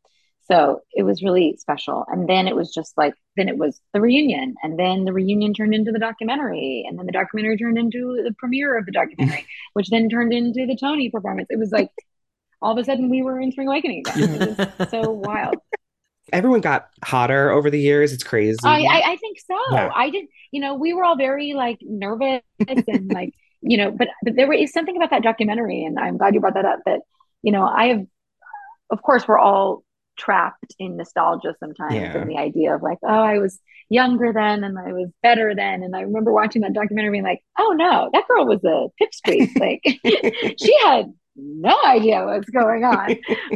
[0.51, 2.05] so it was really special.
[2.09, 5.55] And then it was just like then it was the reunion and then the reunion
[5.55, 9.47] turned into the documentary and then the documentary turned into the premiere of the documentary
[9.75, 11.49] which then turned into the tony performance.
[11.51, 11.91] It was like
[12.61, 14.43] all of a sudden we were in spring awakening again.
[14.43, 15.57] It was so wild.
[16.33, 18.13] Everyone got hotter over the years.
[18.13, 18.59] It's crazy.
[18.63, 19.59] I i, I think so.
[19.73, 19.91] Yeah.
[19.95, 24.09] i did you know we were all very like nervous and like you know, but
[24.23, 26.81] but there is something about that documentary, and I'm glad you brought that up.
[26.87, 27.01] That
[27.43, 28.07] you know, I have,
[28.91, 29.83] of course, we're all
[30.19, 32.17] trapped in nostalgia sometimes, yeah.
[32.17, 35.83] and the idea of like, oh, I was younger then, and I was better then,
[35.83, 39.59] and I remember watching that documentary, being like, oh no, that girl was a pipsqueak,
[39.61, 39.81] like
[40.61, 43.11] she had no idea what's going on,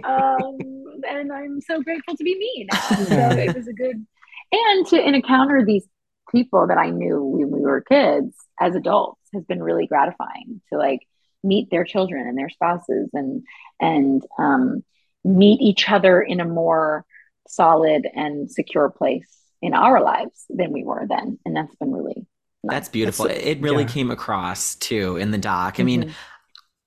[0.05, 2.79] um, and I'm so grateful to be me now.
[3.05, 4.07] So it was a good,
[4.53, 5.87] and to encounter these
[6.31, 10.79] people that I knew when we were kids as adults has been really gratifying to
[10.79, 11.01] like
[11.44, 13.42] meet their children and their spouses and
[13.81, 14.85] and um,
[15.25, 17.05] meet each other in a more
[17.49, 19.29] solid and secure place
[19.61, 22.27] in our lives than we were then and that's been really
[22.65, 22.75] nice.
[22.75, 23.89] that's beautiful that's, it really yeah.
[23.89, 25.87] came across too in the doc i mm-hmm.
[25.87, 26.15] mean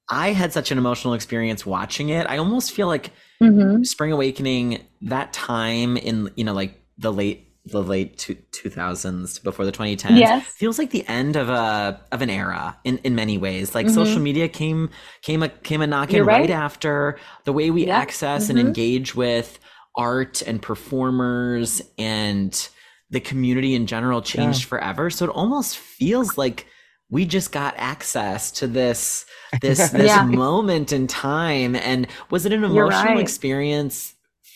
[0.10, 3.84] i had such an emotional experience watching it i almost feel like mm-hmm.
[3.84, 9.66] spring awakening that time in you know like the late the late two, 2000s before
[9.66, 10.46] the 2010s yes.
[10.46, 13.96] feels like the end of a of an era in in many ways like mm-hmm.
[13.96, 14.90] social media came
[15.22, 16.42] came a came a knocking right.
[16.42, 16.50] right.
[16.52, 17.98] after the way we yeah.
[17.98, 18.58] access mm-hmm.
[18.58, 19.60] and engage with
[19.96, 22.70] art and performers and
[23.10, 24.68] the community in general changed yeah.
[24.68, 26.68] forever so it almost feels like
[27.10, 29.26] we just got access to this
[29.62, 30.24] this this yeah.
[30.24, 33.20] moment in time and was it an emotional right.
[33.20, 34.14] experience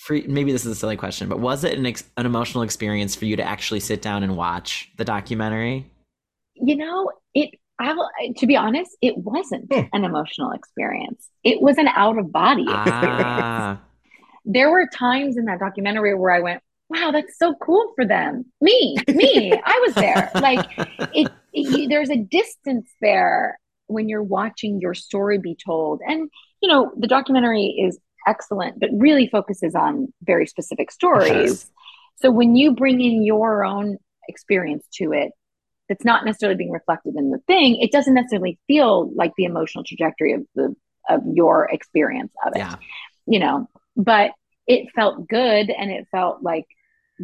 [0.10, 3.15] for maybe this is a silly question, but was it an, ex- an emotional experience
[3.15, 5.88] for you to actually sit down and watch the documentary?
[6.56, 7.52] You know, it.
[7.82, 9.82] I will, to be honest, it wasn't hmm.
[9.93, 11.30] an emotional experience.
[11.43, 13.24] It was an out of body experience.
[13.24, 13.82] Ah.
[14.45, 18.45] There were times in that documentary where I went, "Wow, that's so cool for them."
[18.62, 20.32] Me, me, I was there.
[20.41, 20.67] Like
[21.13, 26.67] it, it, there's a distance there when you're watching your story be told, and you
[26.67, 31.32] know the documentary is excellent, but really focuses on very specific stories.
[31.32, 31.72] Yes.
[32.18, 35.32] So when you bring in your own experience to it,
[35.88, 39.84] that's not necessarily being reflected in the thing, it doesn't necessarily feel like the emotional
[39.84, 40.76] trajectory of the
[41.10, 42.60] of your experience of it.
[42.60, 42.76] Yeah.
[43.26, 44.32] You know, but
[44.68, 46.65] it felt good and it felt like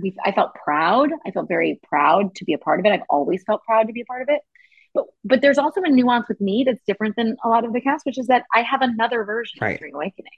[0.02, 1.12] we I felt proud.
[1.26, 2.91] I felt very proud to be a part of it.
[2.91, 4.41] I've always felt proud to be a part of it.
[4.95, 7.81] But but there's also a nuance with me that's different than a lot of the
[7.81, 9.71] cast, which is that I have another version right.
[9.71, 10.31] of Spring Awakening,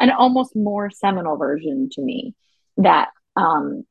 [0.00, 2.34] an almost more seminal version to me
[2.78, 3.84] that um,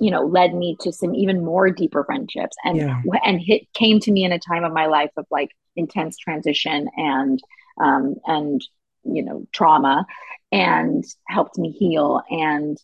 [0.00, 3.00] you know led me to some even more deeper friendships and yeah.
[3.24, 6.88] and hit came to me in a time of my life of like intense transition
[6.96, 7.40] and
[7.80, 8.60] um, and
[9.04, 10.04] you know trauma
[10.50, 12.78] and helped me heal and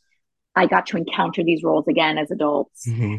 [0.54, 2.86] I got to encounter these roles again as adults.
[2.88, 3.18] Mm-hmm.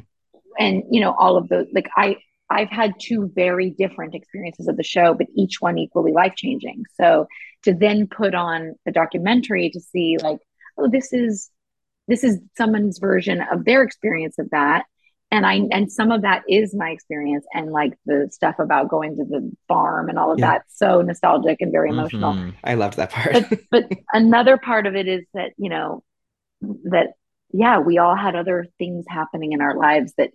[0.57, 2.17] And you know all of the like I
[2.49, 6.83] I've had two very different experiences of the show, but each one equally life changing.
[6.99, 7.27] So
[7.63, 10.39] to then put on the documentary to see like,
[10.77, 11.49] oh, this is
[12.07, 14.85] this is someone's version of their experience of that.
[15.31, 19.17] And I and some of that is my experience and like the stuff about going
[19.17, 20.51] to the farm and all of yeah.
[20.51, 20.65] that.
[20.69, 22.33] So nostalgic and very emotional.
[22.33, 22.49] Mm-hmm.
[22.63, 23.49] I loved that part.
[23.49, 26.03] but, but another part of it is that, you know,
[26.61, 27.13] that
[27.51, 30.31] yeah, we all had other things happening in our lives that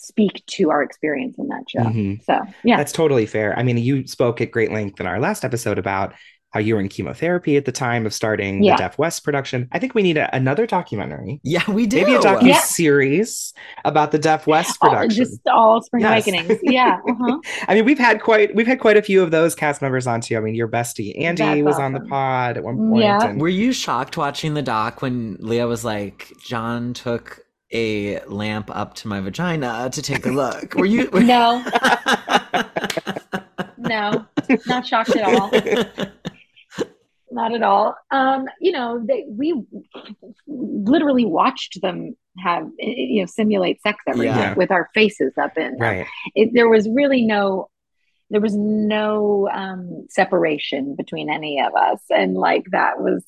[0.00, 1.80] speak to our experience in that show.
[1.80, 2.22] Mm-hmm.
[2.24, 2.76] So, yeah.
[2.76, 3.58] That's totally fair.
[3.58, 6.14] I mean, you spoke at great length in our last episode about
[6.50, 8.76] how you were in chemotherapy at the time of starting Yeah.
[8.76, 9.68] the Deaf West production.
[9.72, 11.96] I think we need a, another documentary, Yeah, we do.
[11.96, 12.60] maybe a docu Yeah.
[12.60, 13.52] series
[13.84, 15.24] about the Deaf West All- production.
[15.24, 16.28] just all spring Yes.
[16.28, 16.60] awakenings.
[16.62, 16.98] Yeah.
[17.08, 17.38] uh-huh.
[17.66, 20.20] I mean, we've had quite we've had quite a few of those cast members on
[20.20, 20.36] too.
[20.36, 23.02] I mean, your bestie Andy That's was on the pod at one point.
[23.02, 23.30] Yeah.
[23.30, 27.40] and- Were you shocked watching the doc when Lea was like, John took
[27.72, 30.74] a lamp up to my vagina to take a look?
[30.74, 31.08] Were you?
[31.12, 31.64] No,
[33.78, 34.24] no,
[34.66, 35.50] not shocked at all.
[37.30, 37.96] Not at all.
[38.10, 39.62] Um, you know, they, we
[40.46, 44.36] literally watched them have you know simulate sex every Yeah.
[44.36, 45.76] night with our faces up in.
[45.78, 46.06] right.
[46.34, 47.68] It, there was really no,
[48.30, 53.24] there was no um, separation between any of us, and like that was,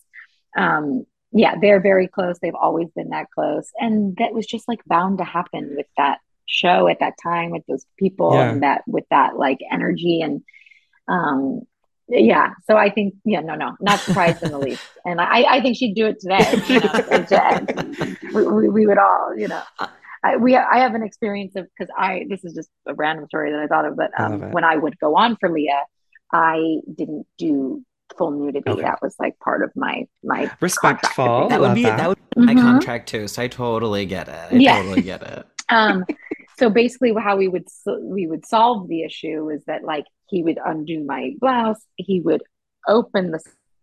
[0.57, 1.07] um,
[1.37, 2.39] yeah, they're very close.
[2.39, 6.19] They've always been that close, and that was just like bound to happen with that
[6.47, 8.51] show at that time with those people Yeah.
[8.51, 10.43] and that with that like energy and
[11.09, 11.63] um
[12.09, 12.53] yeah.
[12.69, 14.83] So i think yeah no no not surprised in the least.
[15.05, 16.45] And i i think she'd do it today.
[16.69, 19.63] You know, to- we, we, we would all you know.
[20.25, 23.53] I, we I have an experience of because I this is just a random story
[23.53, 24.53] that I thought of, but um, it.
[24.53, 25.73] when I would go on for Lea,
[26.33, 27.85] I didn't do
[28.17, 28.69] full nudity.
[28.71, 28.83] Okay.
[28.83, 31.25] That was like part of my my Respectful.
[31.25, 31.97] contract that would be that.
[31.99, 32.61] that would be my Mhm.
[32.63, 33.29] contract too.
[33.29, 34.35] So I totally get it.
[34.35, 34.77] I Yeah.
[34.77, 35.47] totally get it.
[35.71, 36.05] um
[36.59, 37.67] so basically how we would
[38.03, 42.43] we would solve the issue is that like he would undo my blouse he would
[42.87, 43.41] open the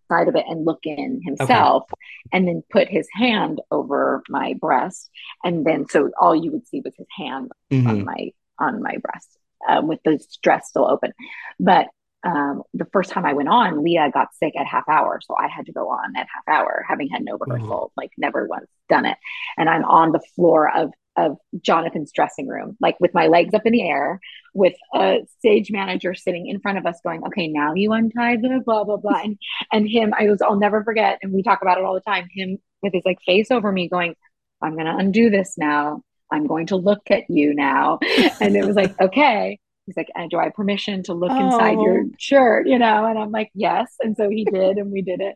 [0.09, 1.83] side of it and look in himself
[2.31, 5.09] and then put his hand over my breast
[5.43, 7.87] and then so all you would see was his hand Mhm.
[7.89, 11.11] on my on my breast um, with the dress still open
[11.59, 11.87] but
[12.23, 15.47] um, the first time I went on, Lea got sick at half hour, so I
[15.47, 19.05] had to go on at half hour, having had no rehearsal, like never once done
[19.05, 19.17] it.
[19.57, 23.65] And I'm on the floor of of Jonathan's dressing room, like with my legs up
[23.65, 24.19] in the air,
[24.55, 28.61] with a stage manager sitting in front of us, going, "Okay, now you untie the
[28.65, 29.37] blah blah blah," and
[29.71, 32.27] and him, I was, I'll never forget, and we talk about it all the time.
[32.31, 34.15] Him with his like face over me, going,
[34.61, 36.01] "I'm gonna undo this now.
[36.31, 37.99] I'm going to look at you now,"
[38.41, 39.59] and it was like, okay.
[39.85, 42.09] He's like, and do I have permission to look inside your Oh.
[42.17, 42.67] shirt?
[42.67, 43.93] You know, and I'm like, yes.
[44.01, 45.35] And so he did, and we did it.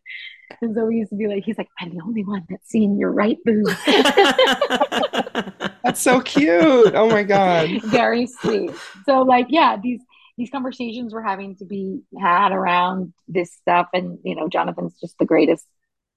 [0.62, 2.98] And so we used to be like, he's like, I'm the only one that's seen
[2.98, 3.68] your right boob.
[5.84, 6.94] That's so cute.
[6.96, 7.70] Oh my god.
[7.84, 8.72] Very sweet.
[9.06, 10.02] So like, yeah, these
[10.38, 15.18] these conversations were having to be had around this stuff, and you know, Jonathan's just
[15.18, 15.66] the greatest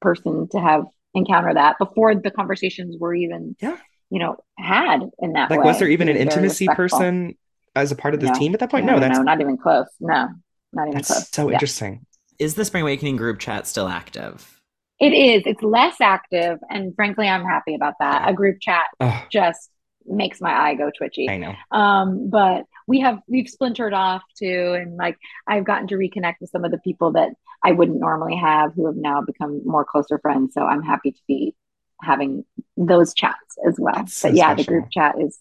[0.00, 3.76] person to have encounter that before the conversations were even, Yeah.
[4.10, 5.66] you know, had in that Like, way.
[5.66, 7.36] was there even an intimacy person
[7.76, 8.38] as a part of the No.
[8.38, 8.86] team at that point?
[8.86, 9.86] No, No, no, that's no, not even close.
[10.00, 10.28] No,
[10.72, 11.24] not even that's close.
[11.32, 11.54] so Yeah.
[11.54, 12.06] interesting.
[12.38, 14.60] Is the Spring Awakening group chat still active?
[14.98, 15.42] It is.
[15.46, 18.28] It's less active, and frankly, I'm happy about that.
[18.28, 19.70] A group chat Oh, just
[20.06, 21.28] makes my eye go twitchy.
[21.28, 21.54] I know.
[21.70, 25.16] Um, but we have we've splintered off too, and like
[25.46, 27.30] I've gotten to reconnect with some of the people that
[27.64, 30.52] I wouldn't normally have, who have now become more closer friends.
[30.54, 31.54] So I'm happy to be
[32.02, 32.44] having
[32.76, 33.94] those chats as well.
[33.96, 35.38] That's so but yeah, the group chat is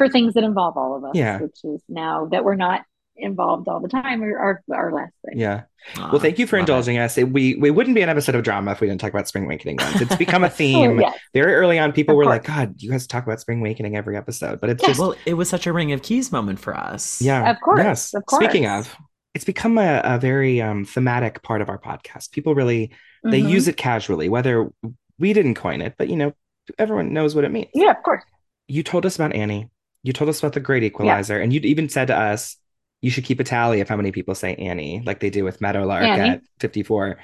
[0.00, 1.38] for things that involve all of us, Yeah.
[1.38, 2.82] which is now that we're not
[3.16, 5.10] involved all the time or are, are less.
[5.26, 5.38] things.
[5.40, 5.62] Yeah.
[5.98, 6.70] Aw, Well, thank you for love it.
[6.72, 7.18] indulging us.
[7.18, 9.44] It- we we wouldn't be an episode of drama if we didn't talk about Spring
[9.44, 10.00] Awakening once.
[10.00, 11.00] It's become a Oh, theme.
[11.00, 11.18] yes.
[11.34, 12.34] Very early on, people Of were course.
[12.34, 14.88] like, "God, you guys talk about Spring Awakening every episode," but it's Yeah.
[14.88, 17.20] just Well, it was such a ring of keys moment for us.
[17.20, 18.14] yeah, Of course, yes.
[18.14, 18.42] of course.
[18.42, 18.96] Speaking of,
[19.34, 22.32] it's become a, a very um, thematic part of our podcast.
[22.32, 22.90] People really
[23.22, 23.50] they Mhm.
[23.50, 24.70] use it casually, whether
[25.18, 26.32] we didn't coin it, but you know,
[26.78, 27.68] everyone knows what it means.
[27.74, 28.22] Yeah, of course.
[28.66, 29.68] You told us about Annie.
[30.02, 32.56] You told us about the Great Equalizer, and you even said to us,
[33.02, 35.60] "You should keep a tally of how many people say Annie, like they do with
[35.60, 36.30] Meadowlark Annie.
[36.30, 37.18] at 54."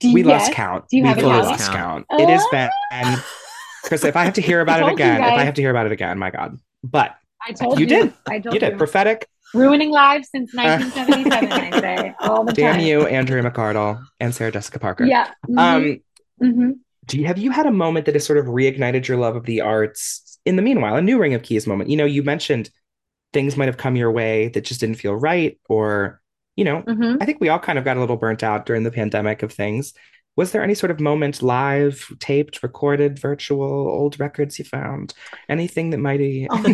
[0.00, 0.84] Do we you- lost count.
[0.90, 2.06] Do you we have fully lost count.
[2.10, 2.22] Oh.
[2.22, 2.70] It has been,
[3.84, 4.04] Chris.
[4.04, 5.92] If I have to hear about it again, if I have to hear about it
[5.92, 6.58] again, my God.
[6.84, 7.14] But
[7.46, 7.88] I told You you.
[7.88, 8.12] did.
[8.28, 9.26] I told you did prophetic.
[9.54, 12.84] Ruining lives since 1977, I say all the Damn time.
[12.84, 15.04] you, Andrea McArdle and Sarah Jessica Parker.
[15.06, 15.30] Yeah.
[15.48, 16.00] mhm, Um,
[16.42, 16.72] mhm.
[17.06, 19.46] do you have you had a moment that has sort of reignited your love of
[19.46, 22.70] the arts in the meanwhile a new ring of keys moment you know you mentioned
[23.32, 26.20] things might have come your way that just didn't feel right or
[26.56, 27.18] you know Mhm.
[27.20, 29.52] i think we all kind of got a little burnt out during the pandemic of
[29.52, 29.92] things
[30.36, 33.62] was there any sort of moment live taped recorded virtual
[34.00, 35.12] old records you found
[35.48, 36.20] anything that might
[36.50, 36.64] Oh.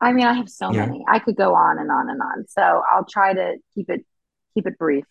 [0.00, 0.86] I mean, I have so Yeah.
[0.86, 1.04] many.
[1.08, 2.44] I could go on and on and on.
[2.48, 4.04] So I'll try to keep it
[4.54, 5.04] keep it brief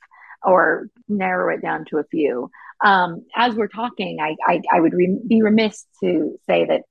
[0.43, 2.49] or narrow it down to a few.
[2.84, 6.82] Um, as we're talking, I I, I would re- be remiss to say that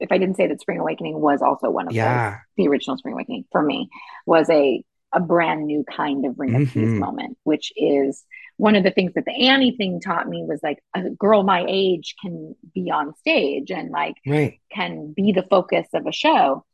[0.00, 2.40] if I didn't say that Spring Awakening was also one of those.
[2.56, 3.88] The original Spring Awakening for me
[4.26, 4.82] was a
[5.12, 6.98] a brand new kind of Ring of Keys Mhm.
[7.00, 8.24] moment, which is
[8.58, 11.64] one of the things that the Annie thing taught me was like a girl my
[11.68, 16.64] age can be on stage and like right can be the focus of a show.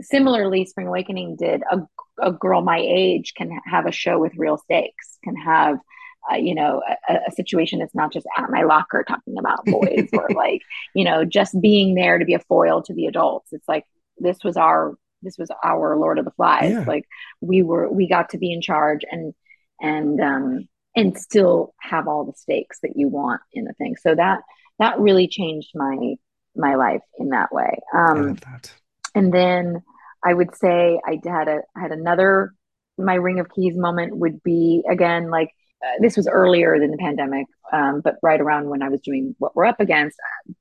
[0.00, 1.82] similarly, Spring Awakening did a,
[2.20, 5.78] a girl my age can have a show with real stakes, can have
[6.32, 10.08] uh, you know, a, a, situation that's not just at my locker talking about boys
[10.12, 10.62] or like,
[10.94, 13.52] you know, just being there to be a foil to the adults.
[13.52, 13.84] It's like
[14.18, 16.72] this was our this was our Lord of the Flies.
[16.72, 16.84] Yeah.
[16.86, 17.04] Like
[17.40, 19.34] we were we got to be in charge and
[19.80, 23.96] and um and still have all the stakes that you want in the thing.
[23.96, 24.40] So that
[24.78, 26.14] that really changed my
[26.56, 27.78] my life in that way.
[27.96, 28.72] Um that.
[29.14, 29.82] and then
[30.24, 32.54] I would say I had a I had another
[32.96, 35.50] my ring of keys moment would be again like
[35.84, 39.34] uh, this was earlier than the pandemic, um, but right around when I was doing
[39.38, 40.18] what we're up against.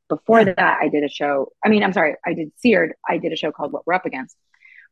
[0.10, 0.54] Before yeah.
[0.58, 1.52] that, I did a show.
[1.64, 2.94] I mean, I'm sorry, I did Seared.
[3.08, 4.36] I did a show called What We're Up Against,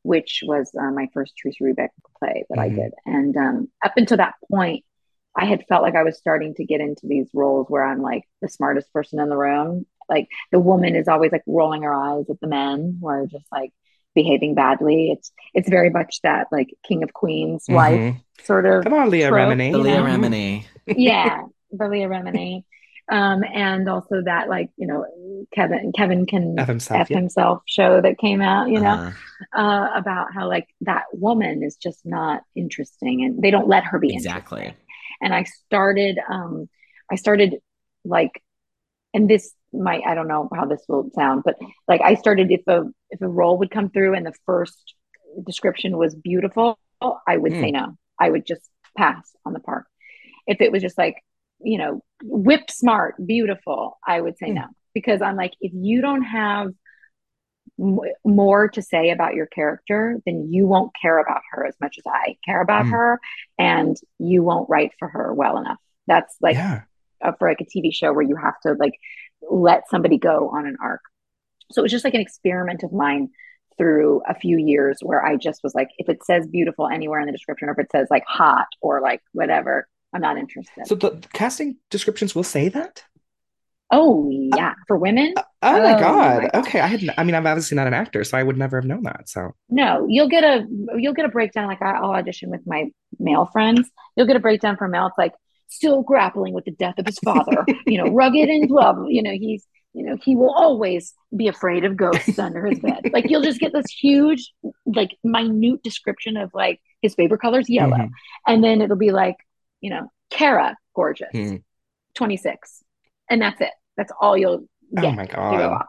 [0.03, 2.59] which was uh, my first Teresa Rebeck play that mm-hmm.
[2.59, 2.91] I did.
[3.05, 4.85] And um, up until that point,
[5.35, 8.23] I had felt like I was starting to get into these roles where I'm like
[8.41, 9.85] the smartest person in the room.
[10.09, 13.45] Like the woman is always like rolling her eyes at the men who are just
[13.51, 13.71] like
[14.15, 15.11] behaving badly.
[15.11, 17.73] It's it's very much that like King of Queens mm-hmm.
[17.75, 18.83] wife sort of.
[18.83, 19.71] Come on, Leah trope, Remini.
[19.71, 20.65] The Leah Remini.
[20.87, 22.63] yeah, the Leah Remini.
[23.11, 25.05] Um, and also that like you know
[25.53, 27.17] Kevin Kevin can F himself, F yeah.
[27.17, 29.61] himself show that came out you know uh-huh.
[29.61, 33.99] uh, about how like that woman is just not interesting and they don't let her
[33.99, 34.73] be exactly.
[35.21, 36.69] And I started um,
[37.11, 37.57] I started
[38.05, 38.41] like
[39.13, 41.55] and this might I don't know how this will sound, but
[41.87, 44.95] like I started if a if a role would come through and the first
[45.45, 46.77] description was beautiful,
[47.27, 47.61] I would mm.
[47.61, 47.97] say no.
[48.19, 49.85] I would just pass on the part.
[50.47, 51.15] If it was just like,
[51.59, 54.55] you know, whip smart, beautiful, I would say mm.
[54.55, 54.65] no.
[54.93, 56.67] Because I'm like, if you don't have
[57.79, 61.97] m- more to say about your character, then you won't care about her as much
[61.97, 62.91] as I care about mm.
[62.91, 63.19] her,
[63.57, 65.79] and you won't write for her well enough.
[66.07, 66.81] That's like yeah.
[67.23, 68.93] A, for like a TV show where you have to like
[69.49, 71.01] let somebody go on an arc.
[71.71, 73.29] So it was just like an experiment of mine
[73.77, 77.25] through a few years where I just was like, if it says beautiful anywhere in
[77.25, 80.87] the description, or if it says like hot or like whatever, I'm not interested.
[80.87, 83.03] So the casting descriptions will say that?
[83.93, 85.33] Oh yeah, for women.
[85.35, 86.43] Uh, oh, my, oh god.
[86.43, 86.55] my god.
[86.65, 87.03] Okay, I had.
[87.17, 89.27] I mean, I'm obviously not an actor, so I would never have known that.
[89.27, 90.65] So no, you'll get a
[90.97, 91.67] you'll get a breakdown.
[91.67, 92.85] Like I'll audition with my
[93.19, 93.89] male friends.
[94.15, 95.07] You'll get a breakdown for male.
[95.07, 95.33] It's like
[95.71, 99.31] still grappling with the death of his father, you know, rugged and love, you know,
[99.31, 103.09] he's, you know, he will always be afraid of ghosts under his bed.
[103.11, 104.53] Like you'll just get this huge,
[104.85, 107.97] like minute description of like his favorite color is yellow.
[107.97, 108.13] Mm-hmm.
[108.47, 109.37] And then it'll be like,
[109.79, 111.57] you know, Kara, gorgeous, mm-hmm.
[112.15, 112.83] 26.
[113.29, 113.71] And that's it.
[113.97, 114.65] That's all you'll
[114.97, 115.05] oh get.
[115.05, 115.83] Oh my God.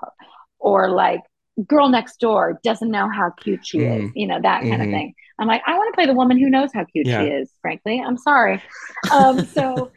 [0.59, 1.21] Or like
[1.67, 4.05] girl next door doesn't know how cute she mm.
[4.05, 4.83] is, you know, that kind mm-hmm.
[4.83, 5.15] of thing.
[5.39, 7.23] I'm like, I want to play the woman who knows how cute yeah.
[7.23, 8.01] she is, frankly.
[8.01, 8.63] I'm sorry.
[9.11, 9.91] Um, so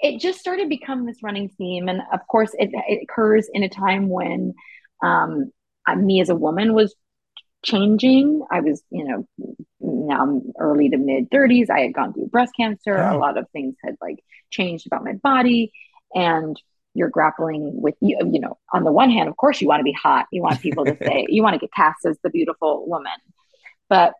[0.00, 1.88] it just started becoming this running theme.
[1.88, 4.54] And of course, it, it occurs in a time when
[5.02, 5.52] um,
[5.96, 6.94] me as a woman was
[7.62, 8.42] changing.
[8.50, 11.70] I was, you know, now I'm early to mid 30s.
[11.70, 12.96] I had gone through breast cancer.
[12.96, 15.72] A lot of things had like changed about my body.
[16.14, 16.60] And
[16.94, 19.84] you're grappling with you you know on the one hand of course you want to
[19.84, 20.26] be hot.
[20.32, 23.12] You want people to say you want to get cast as the beautiful woman.
[23.88, 24.14] But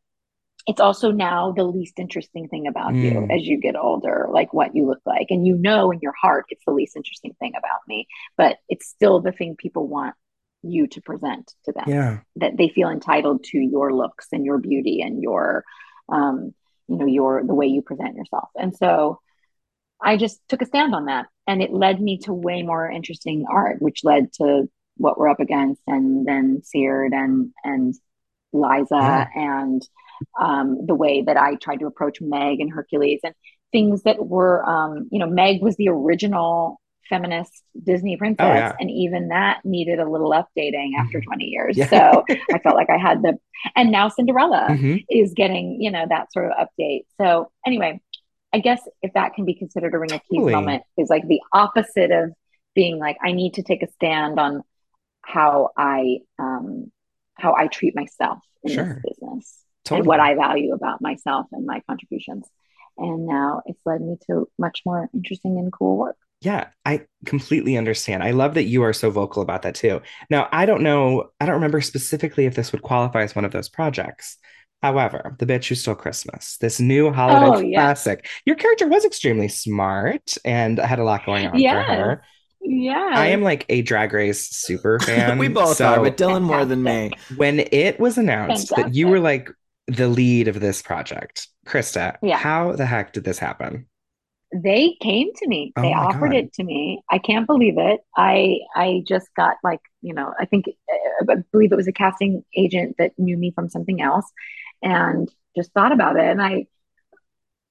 [0.66, 3.03] it's also now the least interesting thing about mm.
[3.03, 5.29] you as you get older like what you look like.
[5.31, 8.07] And you know in your heart it's the least interesting thing about me
[8.37, 10.14] but it's still the thing people want
[10.62, 11.85] you to present to them.
[11.87, 12.18] Yeah.
[12.37, 15.64] That they feel entitled to your looks and your beauty and your
[16.09, 16.55] um
[16.89, 18.51] you know your the way you present yourself.
[18.57, 19.21] And so
[20.03, 21.26] I just took a stand on that.
[21.46, 25.40] And it led me to way more interesting art, which led to what we're up
[25.40, 27.94] against and then Seared and and
[28.53, 29.26] Liza yeah.
[29.34, 29.82] and
[30.40, 33.34] um, the way that I tried to approach Meg and Hercules and
[33.72, 36.80] things that were um, you know, Meg was the original
[37.11, 38.46] feminist Disney princess.
[38.46, 38.72] Oh, yeah.
[38.78, 41.28] And even that needed a little updating after mm-hmm.
[41.28, 41.76] 20 years.
[41.76, 41.88] Yeah.
[41.88, 43.36] So I felt like I had the,
[43.76, 44.96] and now Cinderella mm-hmm.
[45.11, 47.05] is getting, you know, that sort of update.
[47.20, 48.01] So anyway,
[48.53, 50.53] I guess if that can be considered a ring of keys totally.
[50.53, 52.32] moment is like the opposite of
[52.74, 54.62] being like, I need to take a stand on
[55.22, 56.90] how I um
[57.34, 59.01] how I treat myself in sure.
[59.03, 60.01] this business totally.
[60.01, 62.46] and what I value about myself and my contributions.
[62.98, 66.16] And now it's led me to much more interesting and cool work.
[66.42, 68.22] Yeah, I completely understand.
[68.22, 70.01] I love that you are so vocal about that too.
[70.30, 73.53] Now, I don't know, I don't remember specifically if this would qualify as one of
[73.53, 74.38] those projects,
[74.83, 79.49] However, The Bitch Who Stole Christmas, this new holiday oh, classic, your character was extremely
[79.49, 81.87] smart and had a lot going on yes.
[81.87, 82.24] for her.
[82.62, 83.11] Yeah.
[83.14, 85.39] I am like a drag race super fan.
[85.39, 87.11] we both so are, but Dylan more than me.
[87.37, 88.93] When it was announced Fantastic.
[88.93, 89.51] that you were like
[89.87, 92.39] the lead of this project, Krysta, yeah.
[92.39, 93.87] how the heck did this happen?
[94.53, 95.72] they came to me.
[95.76, 96.39] Oh they offered God.
[96.39, 97.03] it to me.
[97.11, 98.01] I can't believe it.
[98.16, 101.93] I I just got like you know I think uh, I believe it was a
[101.93, 104.26] casting agent that knew me from something else,
[104.83, 106.24] and just thought about it.
[106.24, 106.66] And I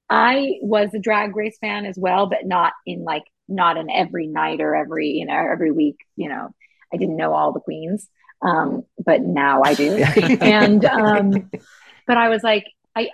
[0.09, 4.27] I was a Drag Race fan as well, but not in like not in every
[4.27, 5.97] night or every you know every week.
[6.15, 6.49] You know,
[6.93, 8.07] I didn't know all the queens,
[8.41, 9.95] um, but now I do.
[10.41, 11.49] and um,
[12.07, 13.09] but I was like, I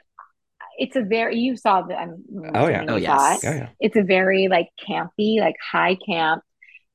[0.78, 2.24] it's a very you saw the I'm
[2.54, 2.86] Oh, yeah.
[2.88, 3.44] Oh, yes.
[3.44, 3.48] it.
[3.48, 3.70] Oh, yeah.
[3.80, 6.44] It's a very like campy, like high camp,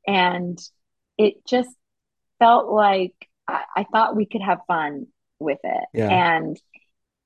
[0.07, 0.59] and
[1.19, 1.71] it just
[2.39, 3.15] felt like
[3.47, 5.07] I, I thought we could have fun
[5.39, 6.09] with it, Yeah.
[6.09, 6.57] and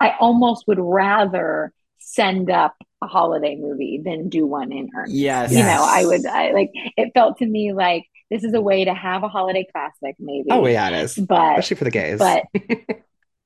[0.01, 5.15] I almost would rather send up a holiday movie than do one in earnest.
[5.15, 5.53] Yes.
[5.53, 5.79] You Yes.
[5.79, 8.95] know, I would I like it felt to me like this is a way to
[8.95, 10.49] have a holiday classic, maybe.
[10.51, 11.15] Oh, yeah, it is.
[11.17, 12.19] But Especially for the gays.
[12.19, 12.43] but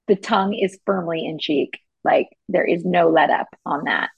[0.09, 1.78] the tongue is firmly in cheek.
[2.05, 4.11] Like there is no let up on that.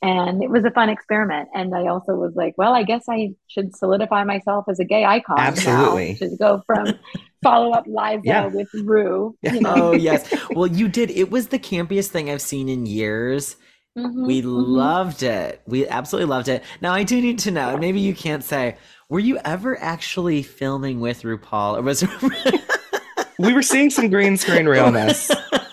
[0.00, 1.48] And it was a fun experiment.
[1.54, 5.04] And I also was like, well, I guess I should solidify myself as a gay
[5.04, 5.38] icon.
[5.40, 6.16] Absolutely.
[6.20, 6.86] Now, to go from
[7.42, 8.46] follow up Liza Yeah.
[8.46, 9.36] with Rue.
[9.42, 9.54] Yeah.
[9.54, 9.74] You know?
[9.76, 10.32] Oh yes.
[10.50, 11.10] Well, you did.
[11.10, 13.56] It was the campiest thing I've seen in years.
[13.98, 14.44] Mhm, We mhm.
[14.68, 15.62] loved it.
[15.66, 16.62] We absolutely loved it.
[16.80, 18.76] Now I do need to know, and maybe you can't say,
[19.08, 22.04] were you ever actually filming with RuPaul, or was
[23.40, 25.30] we were seeing some green screen realness.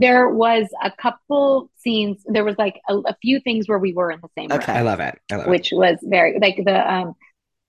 [0.00, 2.22] There was a couple scenes.
[2.26, 4.58] There was like a, a few things where we were in the same room.
[4.60, 4.72] Okay.
[4.72, 5.18] I love it.
[5.30, 5.50] I love it.
[5.50, 7.14] which was very like the um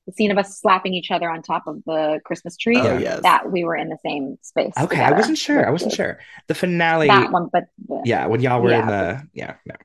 [0.08, 2.80] the scene of us slapping each other on top of the Christmas tree.
[2.80, 3.22] Oh, yes.
[3.22, 4.74] That we were in the same space.
[4.80, 5.66] Okay, I wasn't sure.
[5.66, 6.20] I wasn't was- sure.
[6.48, 7.08] The finale.
[7.08, 9.76] That one, but the- Yeah, when y'all were in the yeah, no,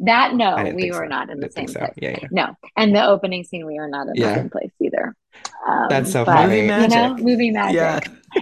[0.00, 1.04] that no, we were so.
[1.04, 1.80] not in the same so.
[1.80, 1.92] place.
[1.96, 2.28] Yeah, yeah.
[2.30, 4.28] No, and the opening scene, we were not in Yeah.
[4.30, 5.14] the same place either.
[5.66, 6.62] Um, That's so but, funny.
[6.62, 8.00] Movie You know, movie magic, yeah.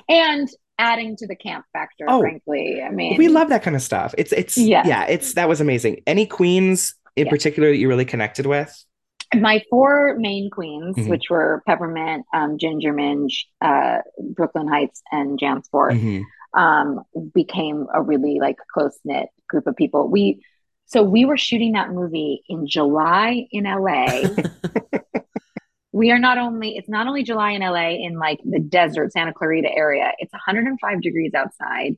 [0.09, 0.49] and
[0.79, 2.05] adding to the camp factor.
[2.09, 2.21] Oh.
[2.21, 4.15] frankly, I mean, we love that kind of stuff.
[4.19, 4.83] It's it's Yeah.
[4.87, 6.03] yeah, it's that was amazing.
[6.07, 7.31] Any queens in Yeah.
[7.31, 8.75] particular that you really connected with?
[9.35, 11.09] my four main queens, Mhm.
[11.09, 13.99] which were Peppermint, um, Ginger Minge, uh,
[14.35, 15.95] Brooklyn Hytes, and Jan Sport.
[15.95, 16.23] Mhm.
[16.57, 17.01] um,
[17.35, 20.09] became a really like close knit group of people.
[20.09, 20.43] We
[20.87, 24.23] so we were shooting that movie in July in LA.
[25.97, 29.33] we are not only it's not only July in LA in like the desert Santa
[29.33, 30.13] Clarita area.
[30.19, 31.97] It's 105 degrees outside.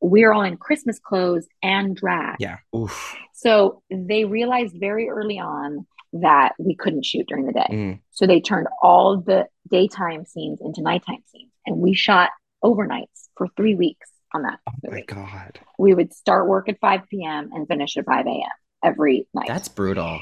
[0.00, 2.36] We're all in Christmas clothes and drag.
[2.40, 2.56] Yeah.
[2.74, 3.14] Oof.
[3.34, 7.68] So they realized very early on that we couldn't shoot during the day.
[7.70, 8.00] Mm.
[8.10, 11.52] So they turned all the daytime scenes into nighttime scenes.
[11.66, 12.30] And we shot
[12.64, 14.58] overnights for three weeks on that.
[14.68, 15.60] Oh my god.
[15.78, 17.50] We would start work at 5 p.m.
[17.52, 18.42] and finish at 5 a.m.
[18.82, 19.46] every night.
[19.46, 20.18] That's brutal.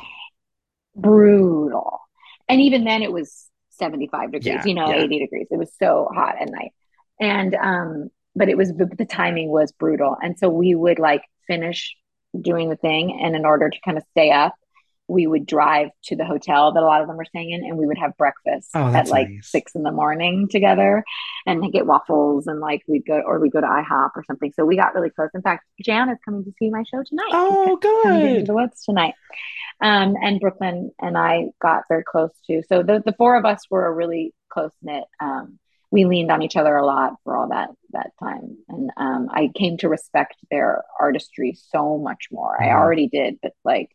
[0.95, 2.04] brutal.
[2.49, 5.03] And even then it was 75 degrees, Yeah, you know, yeah.
[5.03, 5.47] 80 degrees.
[5.51, 6.73] It was so hot at night.
[7.21, 10.17] And um, but it was the, timing was brutal.
[10.23, 11.95] And so we would like finish
[12.41, 13.19] doing the thing.
[13.23, 14.55] And in order to kind of stay up,
[15.07, 17.77] we would drive to the hotel that a lot of them were staying in and
[17.77, 19.51] we would have breakfast Oh, at like nice.
[19.51, 21.05] six in the morning together
[21.47, 24.51] and get waffles and like we'd go or we'd go to IHOP or something.
[24.57, 25.29] So we got really close.
[25.35, 27.29] In fact, Jan is coming to see my show tonight.
[27.33, 28.47] Oh, good.
[28.47, 29.13] the woods tonight.
[29.85, 32.63] Um, and Brooklyn and I got very close too.
[32.69, 35.05] So the, the four of us were a really close knit.
[35.21, 35.59] Um,
[35.91, 39.51] we leaned on each other a lot for all that that time, and um, I
[39.55, 42.61] came to respect their artistry so much more.
[42.61, 42.77] I Mhm.
[42.81, 43.91] already did, but like,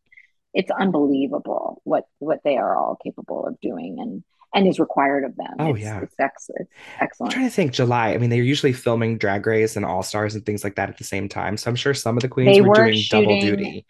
[0.53, 4.23] it's unbelievable what what they are all capable of doing and
[4.53, 5.55] and is required of them.
[5.59, 6.01] Oh, it's, yeah.
[6.01, 7.33] it's, ex- it's I'm excellent.
[7.33, 7.71] trying to think.
[7.73, 8.13] July.
[8.13, 10.97] I mean, they're usually filming Drag Race and All Stars and things like that at
[10.97, 11.57] the same time.
[11.57, 13.85] So I'm sure some of the queens were, were doing double duty.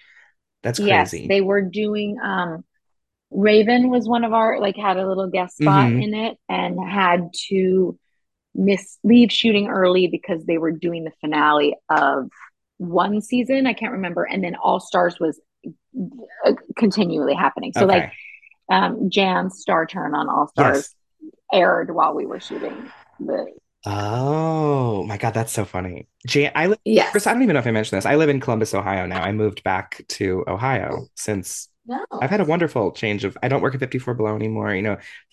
[0.63, 1.27] That's Yes, crazy.
[1.27, 2.63] they were doing um
[3.31, 6.03] Raven was one of our like had a little guest spot Mhm.
[6.03, 7.97] in it and had to
[8.55, 12.29] miss leave shooting early because they were doing the finale of
[12.77, 13.67] one season.
[13.67, 14.23] I can't remember.
[14.23, 15.39] And then All Stars was
[16.45, 17.71] uh, continually happening.
[17.73, 17.99] So okay.
[17.99, 18.11] like
[18.71, 20.95] um Jan's star turn on All Stars
[21.53, 23.47] aired while we were shooting the
[23.85, 26.07] Oh my God, that's so funny.
[26.27, 27.11] Jan, I live, Yes.
[27.11, 28.05] Chris, I don't even know if I mentioned this.
[28.05, 29.21] I live in Columbus, Ohio now.
[29.21, 32.03] I moved back to Ohio since No.
[32.11, 34.73] I've had a wonderful change of I don't work at 54 Below anymore.
[34.75, 34.81] You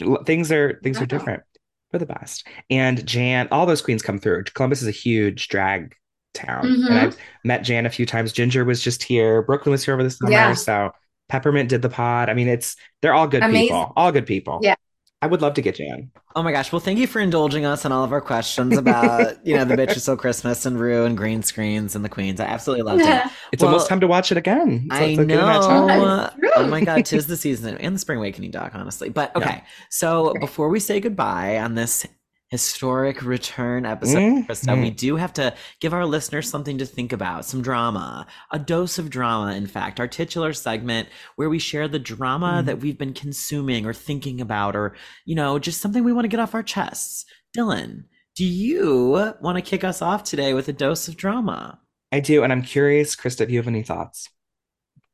[0.01, 1.07] know, things are things are No.
[1.07, 1.43] different
[1.91, 2.47] for the best.
[2.71, 4.45] And Jan, all those queens come through.
[4.45, 5.95] Columbus is a huge drag
[6.35, 6.67] town.
[6.67, 6.93] And mm-hmm.
[6.93, 8.33] I've met Jan a few times.
[8.33, 9.43] Ginger was just here.
[9.43, 10.31] Brooklyn was here over the summer.
[10.31, 10.55] Yeah.
[10.55, 10.93] So
[11.29, 12.31] Peppermint did the pod.
[12.31, 13.69] I mean, it's they're all good Amazing.
[13.69, 13.93] people.
[13.97, 14.61] All good people.
[14.63, 14.77] Yeah.
[15.23, 16.11] I would love to get Jan.
[16.35, 16.71] Oh my gosh.
[16.71, 19.75] Well, thank you for indulging us on all of our questions about, you know, the
[19.75, 22.39] Bitch Who Stole Christmas and Rue and green screens and the queens.
[22.39, 23.23] I absolutely loved it.
[23.53, 24.89] It's Well, almost time to watch it again.
[24.91, 25.25] So I know.
[25.25, 26.01] getting that time.
[26.27, 26.51] It's true.
[26.57, 29.09] Oh my god, tis the season and the spring awakening doc, honestly.
[29.09, 32.05] But okay, so before we say goodbye on this
[32.49, 34.47] historic return episode, Mhm.
[34.47, 34.81] Krysta.
[34.81, 38.99] We do have to give our listeners something to think about, some drama, a dose
[38.99, 42.67] of drama, in fact, our titular segment where we share the drama Mhm.
[42.67, 44.95] that we've been consuming or thinking about, or,
[45.25, 47.25] you know, just something we want to get off our chests.
[47.57, 48.05] Dylan,
[48.37, 51.81] do you want to kick us off today with a dose of drama?
[52.13, 54.29] I do, and I'm curious, Krysta, if you have any thoughts.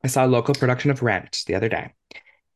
[0.05, 1.95] I saw a local production of Rent the other day,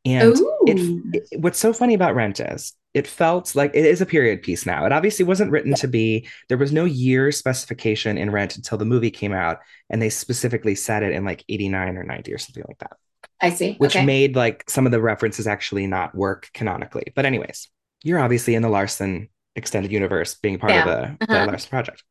[0.07, 0.34] and
[0.66, 4.42] it, it- what's so funny about Rent is it felt like it is a period
[4.42, 4.86] piece now.
[4.86, 6.26] It obviously wasn't written to be.
[6.48, 9.59] There was no year specification in Rent until the movie came out,
[9.90, 12.92] and they specifically said it in like 89 or 90 or something like that,
[13.40, 13.74] I see.
[13.74, 14.04] which okay.
[14.07, 17.12] made like some of the references actually not work canonically.
[17.14, 17.68] But anyways,
[18.02, 21.46] you're obviously in the Larson extended universe, being part of the, the Uh-huh.
[21.46, 22.02] Larson project.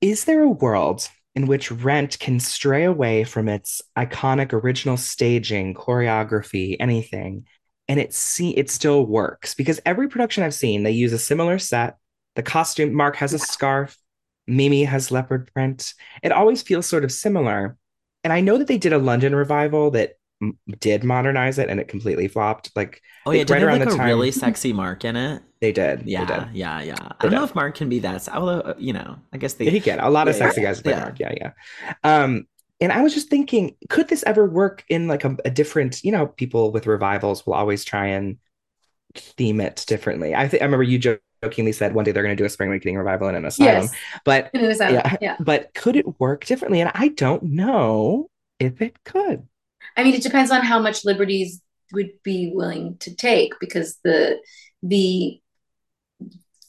[0.00, 5.74] Is there a world in which Rent can stray away from its iconic original staging,
[5.74, 7.46] choreography, anything,
[7.88, 9.54] and it see it still works?
[9.54, 11.96] Because every production I've seen, they use a similar set.
[12.36, 13.96] The costume, Mark has a scarf,
[14.46, 15.94] Mimi has leopard print.
[16.22, 17.76] It always feels sort of similar.
[18.24, 21.78] And I know that they did a London revival that m- did modernize it and
[21.80, 22.70] it completely flopped.
[22.76, 25.16] Like Oh, yeah, Like, did right around like the a time- really sexy mark in
[25.16, 25.42] it?
[25.60, 26.02] they did.
[26.06, 26.48] Yeah, They did.
[26.54, 26.96] yeah, yeah.
[27.00, 28.26] I don't know if Mark can be that.
[28.30, 29.66] Although, uh, you know, I guess they.
[29.66, 30.00] Yeah, he can.
[30.00, 31.00] A lot of sexy yeah, guys play yeah.
[31.00, 31.18] Mark.
[31.20, 31.52] Yeah, yeah.
[32.02, 32.46] Um,
[32.80, 36.12] and I was just thinking, could this ever work in like a, a different, you
[36.12, 38.38] know, people with revivals will always try and
[39.14, 40.34] theme it differently.
[40.34, 40.98] I think I remember you
[41.42, 43.82] jokingly said one day they're going to do a spring awakening revival in an asylum,
[43.82, 43.94] Yes.
[44.24, 45.36] but In an asylum, yeah, yeah.
[45.40, 46.80] but could it work differently?
[46.80, 49.46] And I don't know if it could.
[49.96, 51.60] I mean, it depends on how much liberties
[51.92, 54.40] would be willing to take because the
[54.82, 55.40] the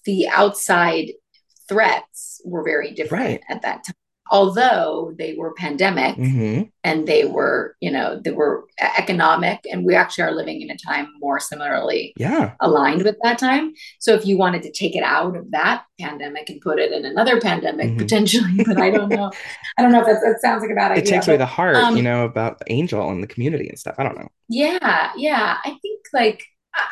[0.05, 1.11] the outside
[1.69, 3.41] threats were very different Right.
[3.49, 3.95] at that time.
[4.31, 8.65] Although they were pandemic hmm and they were, you know, they were
[8.97, 13.37] economic, and we actually are living in a time more similarly Yeah, aligned with that
[13.37, 13.73] time.
[13.99, 17.05] So if you wanted to take it out of that pandemic and put it in
[17.05, 17.97] another pandemic Mhm.
[17.99, 19.31] potentially, but I don't know.
[19.77, 21.03] I don't know if that, that sounds like a bad idea.
[21.03, 23.95] it takes away the heart, um, you know, about Angel and the community and stuff.
[23.99, 24.29] I don't know.
[24.49, 25.57] Yeah, yeah.
[25.63, 26.43] I think like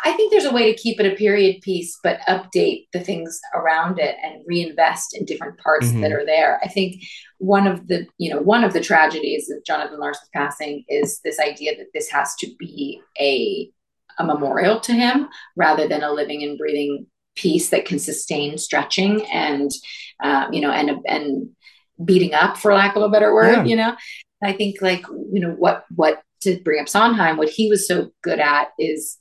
[0.03, 3.39] I think there's a way to keep it a period piece, but update the things
[3.53, 6.01] around it and reinvest in different parts Mhm.
[6.01, 6.59] that are there.
[6.63, 7.01] I think
[7.37, 11.39] one of the you know one of the tragedies of Jonathan Larson's passing is this
[11.39, 13.69] idea that this has to be a
[14.17, 17.05] a memorial to him rather than a living and breathing
[17.35, 19.71] piece that can sustain stretching and
[20.21, 21.49] um, you know and and
[22.03, 23.63] beating up for lack of a better word Yeah.
[23.63, 23.95] you know
[24.43, 28.09] i think like you know what what to bring up sondheim what he was so
[28.23, 29.17] good at is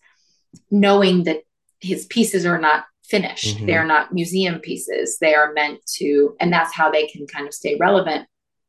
[0.70, 1.42] knowing that
[1.80, 3.66] his pieces are not finished Mhm.
[3.66, 7.54] they're not museum pieces they are meant to and that's how they can kind of
[7.54, 8.26] stay relevant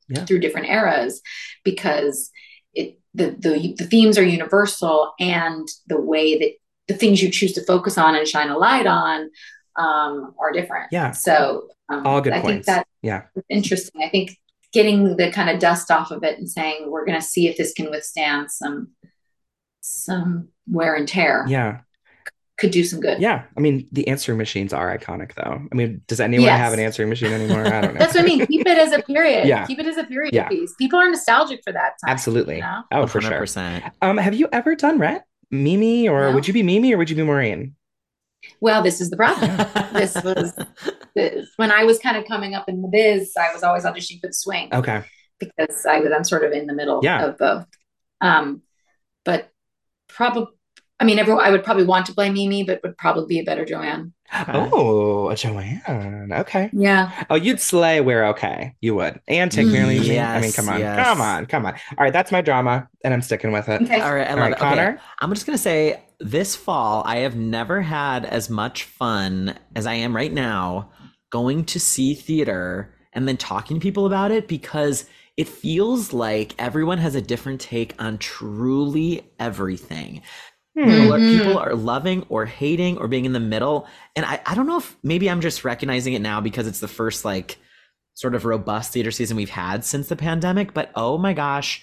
[0.07, 0.23] Yeah.
[0.25, 1.21] through different eras
[1.65, 2.31] because
[2.73, 6.51] it the, the the themes are universal and the way that
[6.87, 9.29] the things you choose to focus on and shine a light on
[9.75, 11.11] um, are different Yeah.
[11.11, 12.53] so um, All good i points.
[12.53, 13.23] think that's Yeah.
[13.49, 14.37] interesting i think
[14.71, 17.57] getting the kind of dust off of it and saying we're going to see if
[17.57, 18.89] this can withstand some
[19.89, 21.79] some wear and tear Yeah.
[22.57, 23.45] could do some good Yeah.
[23.57, 25.61] I mean, the answering machines are iconic, though.
[25.71, 26.59] I mean, does anyone Yes.
[26.59, 27.65] have an answering machine anymore?
[27.65, 27.99] I don't know.
[27.99, 29.65] that's what i mean keep it as a period Yeah.
[29.65, 30.47] keep it as a period Yeah.
[30.47, 32.55] piece people are nostalgic for that time Absolutely.
[32.57, 32.83] you know?
[32.91, 33.45] Oh, for sure.
[34.01, 35.23] Um, have you ever done Rent?
[35.51, 36.35] Mimi, or No.
[36.35, 37.75] would you be Mimi or would you be Maureen?
[38.61, 39.49] well this is the problem
[39.93, 40.53] This was-
[41.15, 44.21] This- when i was kind of coming up in the biz i was always auditioning
[44.21, 45.03] for the swing Okay.
[45.39, 47.25] because I was I'm sort of in the middle Yeah.
[47.25, 47.65] of both.
[48.21, 48.61] Um,
[49.25, 49.49] but
[50.09, 50.47] probably,
[50.99, 53.43] I mean, everyone I would probably want to play Mimi, but would probably be a
[53.43, 54.13] better Joanne.
[54.47, 56.29] Oh, a Joanne.
[56.31, 56.69] Okay.
[56.73, 58.75] Yeah, Oh, you'd slay where okay.
[58.81, 59.19] You would.
[59.27, 60.19] And take Merely Me.
[60.19, 60.79] I mean, come on.
[60.79, 61.07] yes.
[61.07, 61.45] Come on.
[61.47, 61.73] Come on.
[61.73, 63.81] All right, that's my drama, and I'm sticking with it.
[63.81, 64.01] okay.
[64.01, 64.55] All right, I All love right, it.
[64.55, 65.01] Okay, Connor.
[65.19, 69.93] I'm just gonna say this fall I have never had as much fun as I
[69.95, 70.91] am right now
[71.31, 75.05] going to see theater and then talking to people about it because
[75.39, 80.21] it feels like everyone has a different take on truly everything.
[80.77, 80.83] Hmm.
[80.83, 81.37] People, are, Mhm.
[81.37, 83.87] people are loving or hating or being in the middle.
[84.17, 86.89] And I, I don't know if maybe I'm just recognizing it now because it's the
[86.89, 87.57] first like
[88.15, 90.73] sort of robust theater season we've had since the pandemic.
[90.73, 91.81] But oh my gosh,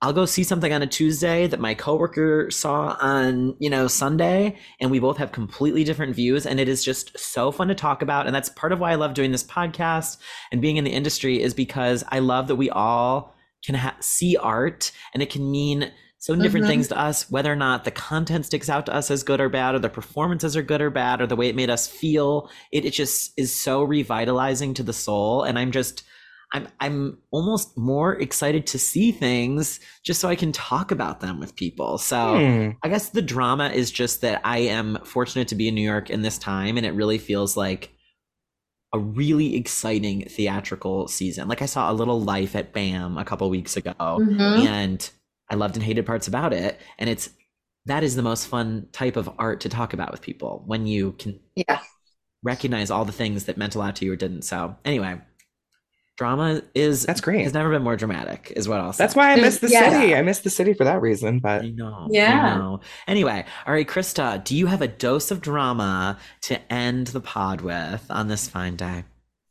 [0.00, 4.56] I'll go see something on a Tuesday that my coworker saw on, you know, Sunday,
[4.80, 6.46] and we both have completely different views.
[6.46, 8.26] And it is just so fun to talk about.
[8.26, 10.18] And that's part of why I love doing this podcast
[10.52, 13.34] and being in the industry is because I love that we all
[13.64, 15.90] can ha- see art and it can mean
[16.20, 16.70] so many different Mhm.
[16.70, 19.48] things to us, whether or not the content sticks out to us as good or
[19.48, 22.50] bad, or the performances are good or bad, or the way it made us feel.
[22.72, 25.42] It, it just is so revitalizing to the soul.
[25.44, 26.02] And I'm just,
[26.52, 31.40] I'm I'm almost more excited to see things just so I can talk about them
[31.40, 31.98] with people.
[31.98, 32.70] So Hmm.
[32.82, 36.08] I guess the drama is just that I am fortunate to be in New York
[36.10, 37.92] in this time, and it really feels like
[38.94, 41.46] a really exciting theatrical season.
[41.48, 44.66] Like I saw a little life at BAM a couple weeks ago, Mhm.
[44.66, 45.10] and
[45.50, 46.80] I loved and hated parts about it.
[46.98, 47.28] And it's
[47.84, 51.12] that is the most fun type of art to talk about with people when you
[51.12, 51.80] can Yeah.
[52.42, 54.42] recognize all the things that meant a lot to you or didn't.
[54.42, 55.20] So anyway,
[56.18, 57.44] drama is That's great.
[57.44, 59.04] Has never been more dramatic, is what I'll say.
[59.04, 59.88] That's why I miss the Yeah.
[59.88, 60.14] city.
[60.16, 61.38] I miss the city for that reason.
[61.38, 62.08] But I know.
[62.10, 62.54] Yeah.
[62.54, 62.80] I know.
[63.06, 67.60] Anyway, all right, Krysta, do you have a dose of drama to end the pod
[67.60, 69.04] with on this fine day?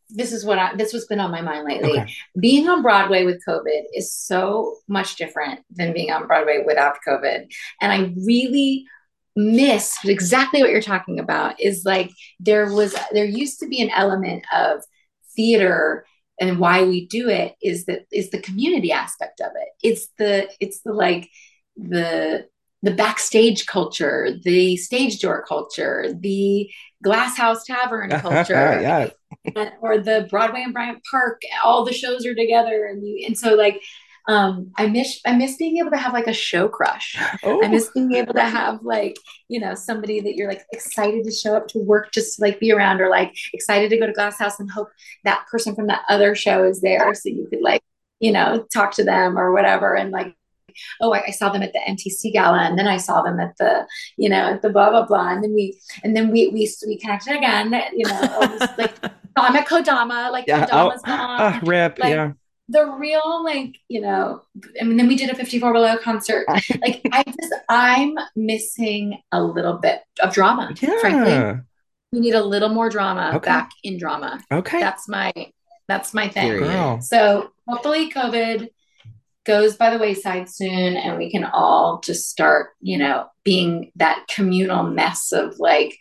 [0.09, 1.99] This is what I this was been on my mind lately.
[1.99, 2.13] Okay.
[2.39, 7.45] Being on Broadway with COVID is so much different than being on Broadway without COVID.
[7.81, 8.85] And I really
[9.37, 12.11] miss exactly what you're talking about is like
[12.41, 14.83] there was there used to be an element of
[15.35, 16.05] theater
[16.39, 20.49] and why we do it is that is the community aspect of it it's the
[20.59, 21.29] it's the like
[21.75, 22.45] the
[22.83, 26.69] the backstage culture the stage door culture the
[27.03, 29.09] glass house tavern culture yeah.
[29.81, 33.55] or the broadway and bryant park all the shows are together and you and so
[33.55, 33.81] like
[34.27, 37.67] um i miss i miss being able to have like a show crush Oh, I
[37.67, 39.15] miss being able to have like,
[39.47, 42.59] you know, somebody that you're like excited to show up to work just to like
[42.59, 44.89] be around or like excited to go to Glass House and hope
[45.23, 47.81] that person from that other show is there so you could like,
[48.19, 49.95] you know, talk to them or whatever.
[49.95, 50.35] And like,
[51.01, 53.55] oh, I, I saw them at the NTC gala and then I saw them at
[53.57, 55.29] the, you know, at the blah, blah, blah.
[55.29, 58.95] And then we, and then we, we, we connected again, you know, like,
[59.37, 60.67] I'm at Kodama, like yeah.
[60.71, 61.99] Oh, Kodama's gone ah, rip.
[61.99, 62.31] like, yeah.
[62.69, 64.41] The real like you know
[64.81, 69.41] i mean then we did a 54 below concert like i just i'm missing a
[69.41, 71.57] little bit of drama frankly Yeah.
[72.11, 73.45] we need a little more drama Okay.
[73.45, 74.79] back in drama Okay.
[74.79, 75.31] that's my
[75.87, 76.63] that's my thing Period.
[76.67, 77.01] Girl.
[77.01, 78.67] so hopefully covid
[79.45, 84.25] goes by the wayside soon and we can all just start you know being that
[84.29, 85.97] communal mess of like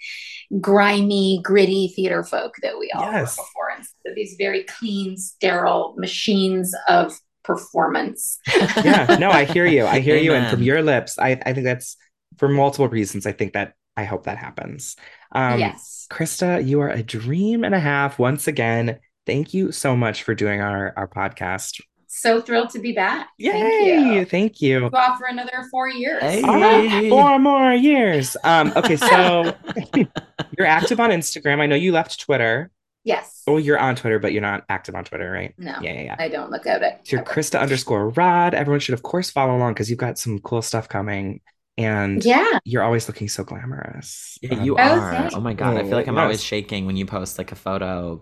[0.60, 3.36] grimy gritty theater folk that we all Yes.
[3.38, 8.38] were before instead of these very clean sterile machines of performance
[8.84, 9.16] yeah.
[9.20, 9.86] No, I hear you.
[9.86, 10.34] I hear you.
[10.34, 11.96] And from your lips, I, I think that's
[12.38, 13.24] for multiple reasons.
[13.26, 14.96] I think that I hope that happens.
[15.32, 18.98] Um, yes Krysta, you are a dream and a half once again.
[19.26, 21.80] Thank you so much for doing our, our podcast.
[22.06, 23.50] so thrilled to be back Yay!
[23.50, 24.88] thank you Thank you.
[24.90, 26.42] go off for another four years Hey.
[26.42, 28.36] All right, four more years.
[28.44, 29.54] Um, okay, so
[30.56, 31.60] you're active on Instagram.
[31.60, 32.70] I know you left Twitter.
[33.06, 35.54] Yes Oh, you're on Twitter, but you're not active on Twitter, right?
[35.56, 36.16] no Yeah, yeah, yeah.
[36.18, 38.54] i don't look at it So you're Krysta underscore Rod.
[38.54, 41.40] Everyone should, of course, follow along because you've got some cool stuff coming,
[41.78, 44.38] and yeah you're always looking so glamorous.
[44.42, 45.10] Yeah, you Oh, are.
[45.12, 45.34] thanks.
[45.34, 46.22] Oh my god, I feel like I'm Yes.
[46.24, 48.20] always shaking when you post like a photo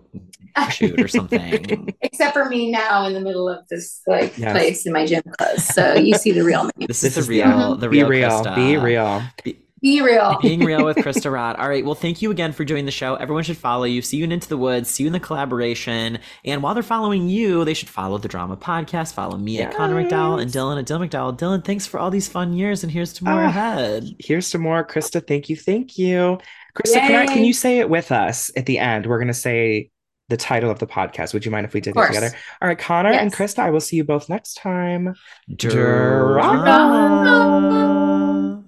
[0.69, 1.93] shoot or something.
[2.01, 4.51] except for me now in the middle of this like Yes.
[4.53, 5.65] place in my gym clothes.
[5.65, 6.87] So you see the real me.
[6.87, 7.59] This, This is is the mm-hmm.
[7.59, 8.43] the- real, the be real, real.
[8.43, 8.55] Krysta.
[8.55, 9.33] Be real.
[9.43, 10.37] Be real.
[10.41, 11.55] Being real with Krysta Rod.
[11.57, 11.85] All right.
[11.85, 13.15] Well, thank you again for doing the show.
[13.15, 14.01] Everyone should follow you.
[14.01, 14.89] See you in Into the Woods.
[14.89, 16.19] See you in the collaboration.
[16.43, 19.13] And while they're following you, they should follow the Drama Podcast.
[19.13, 21.37] Follow me at Connor McDowell and Dylan at Dylan McDowell.
[21.37, 23.47] Dylan, thanks for all these fun years, and here's to more Ah.
[23.49, 24.05] ahead.
[24.19, 24.83] Here's to more.
[24.85, 25.55] Krysta, thank you.
[25.55, 26.39] Thank you.
[26.75, 29.05] Krysta, can, I, can you say it with us at the end?
[29.05, 29.91] We're going to say
[30.27, 31.33] the title of the podcast.
[31.33, 32.31] Would you mind if we did it together?
[32.61, 35.13] All right, Connor and Krysta, I will see you both next time.
[35.55, 37.13] Drama.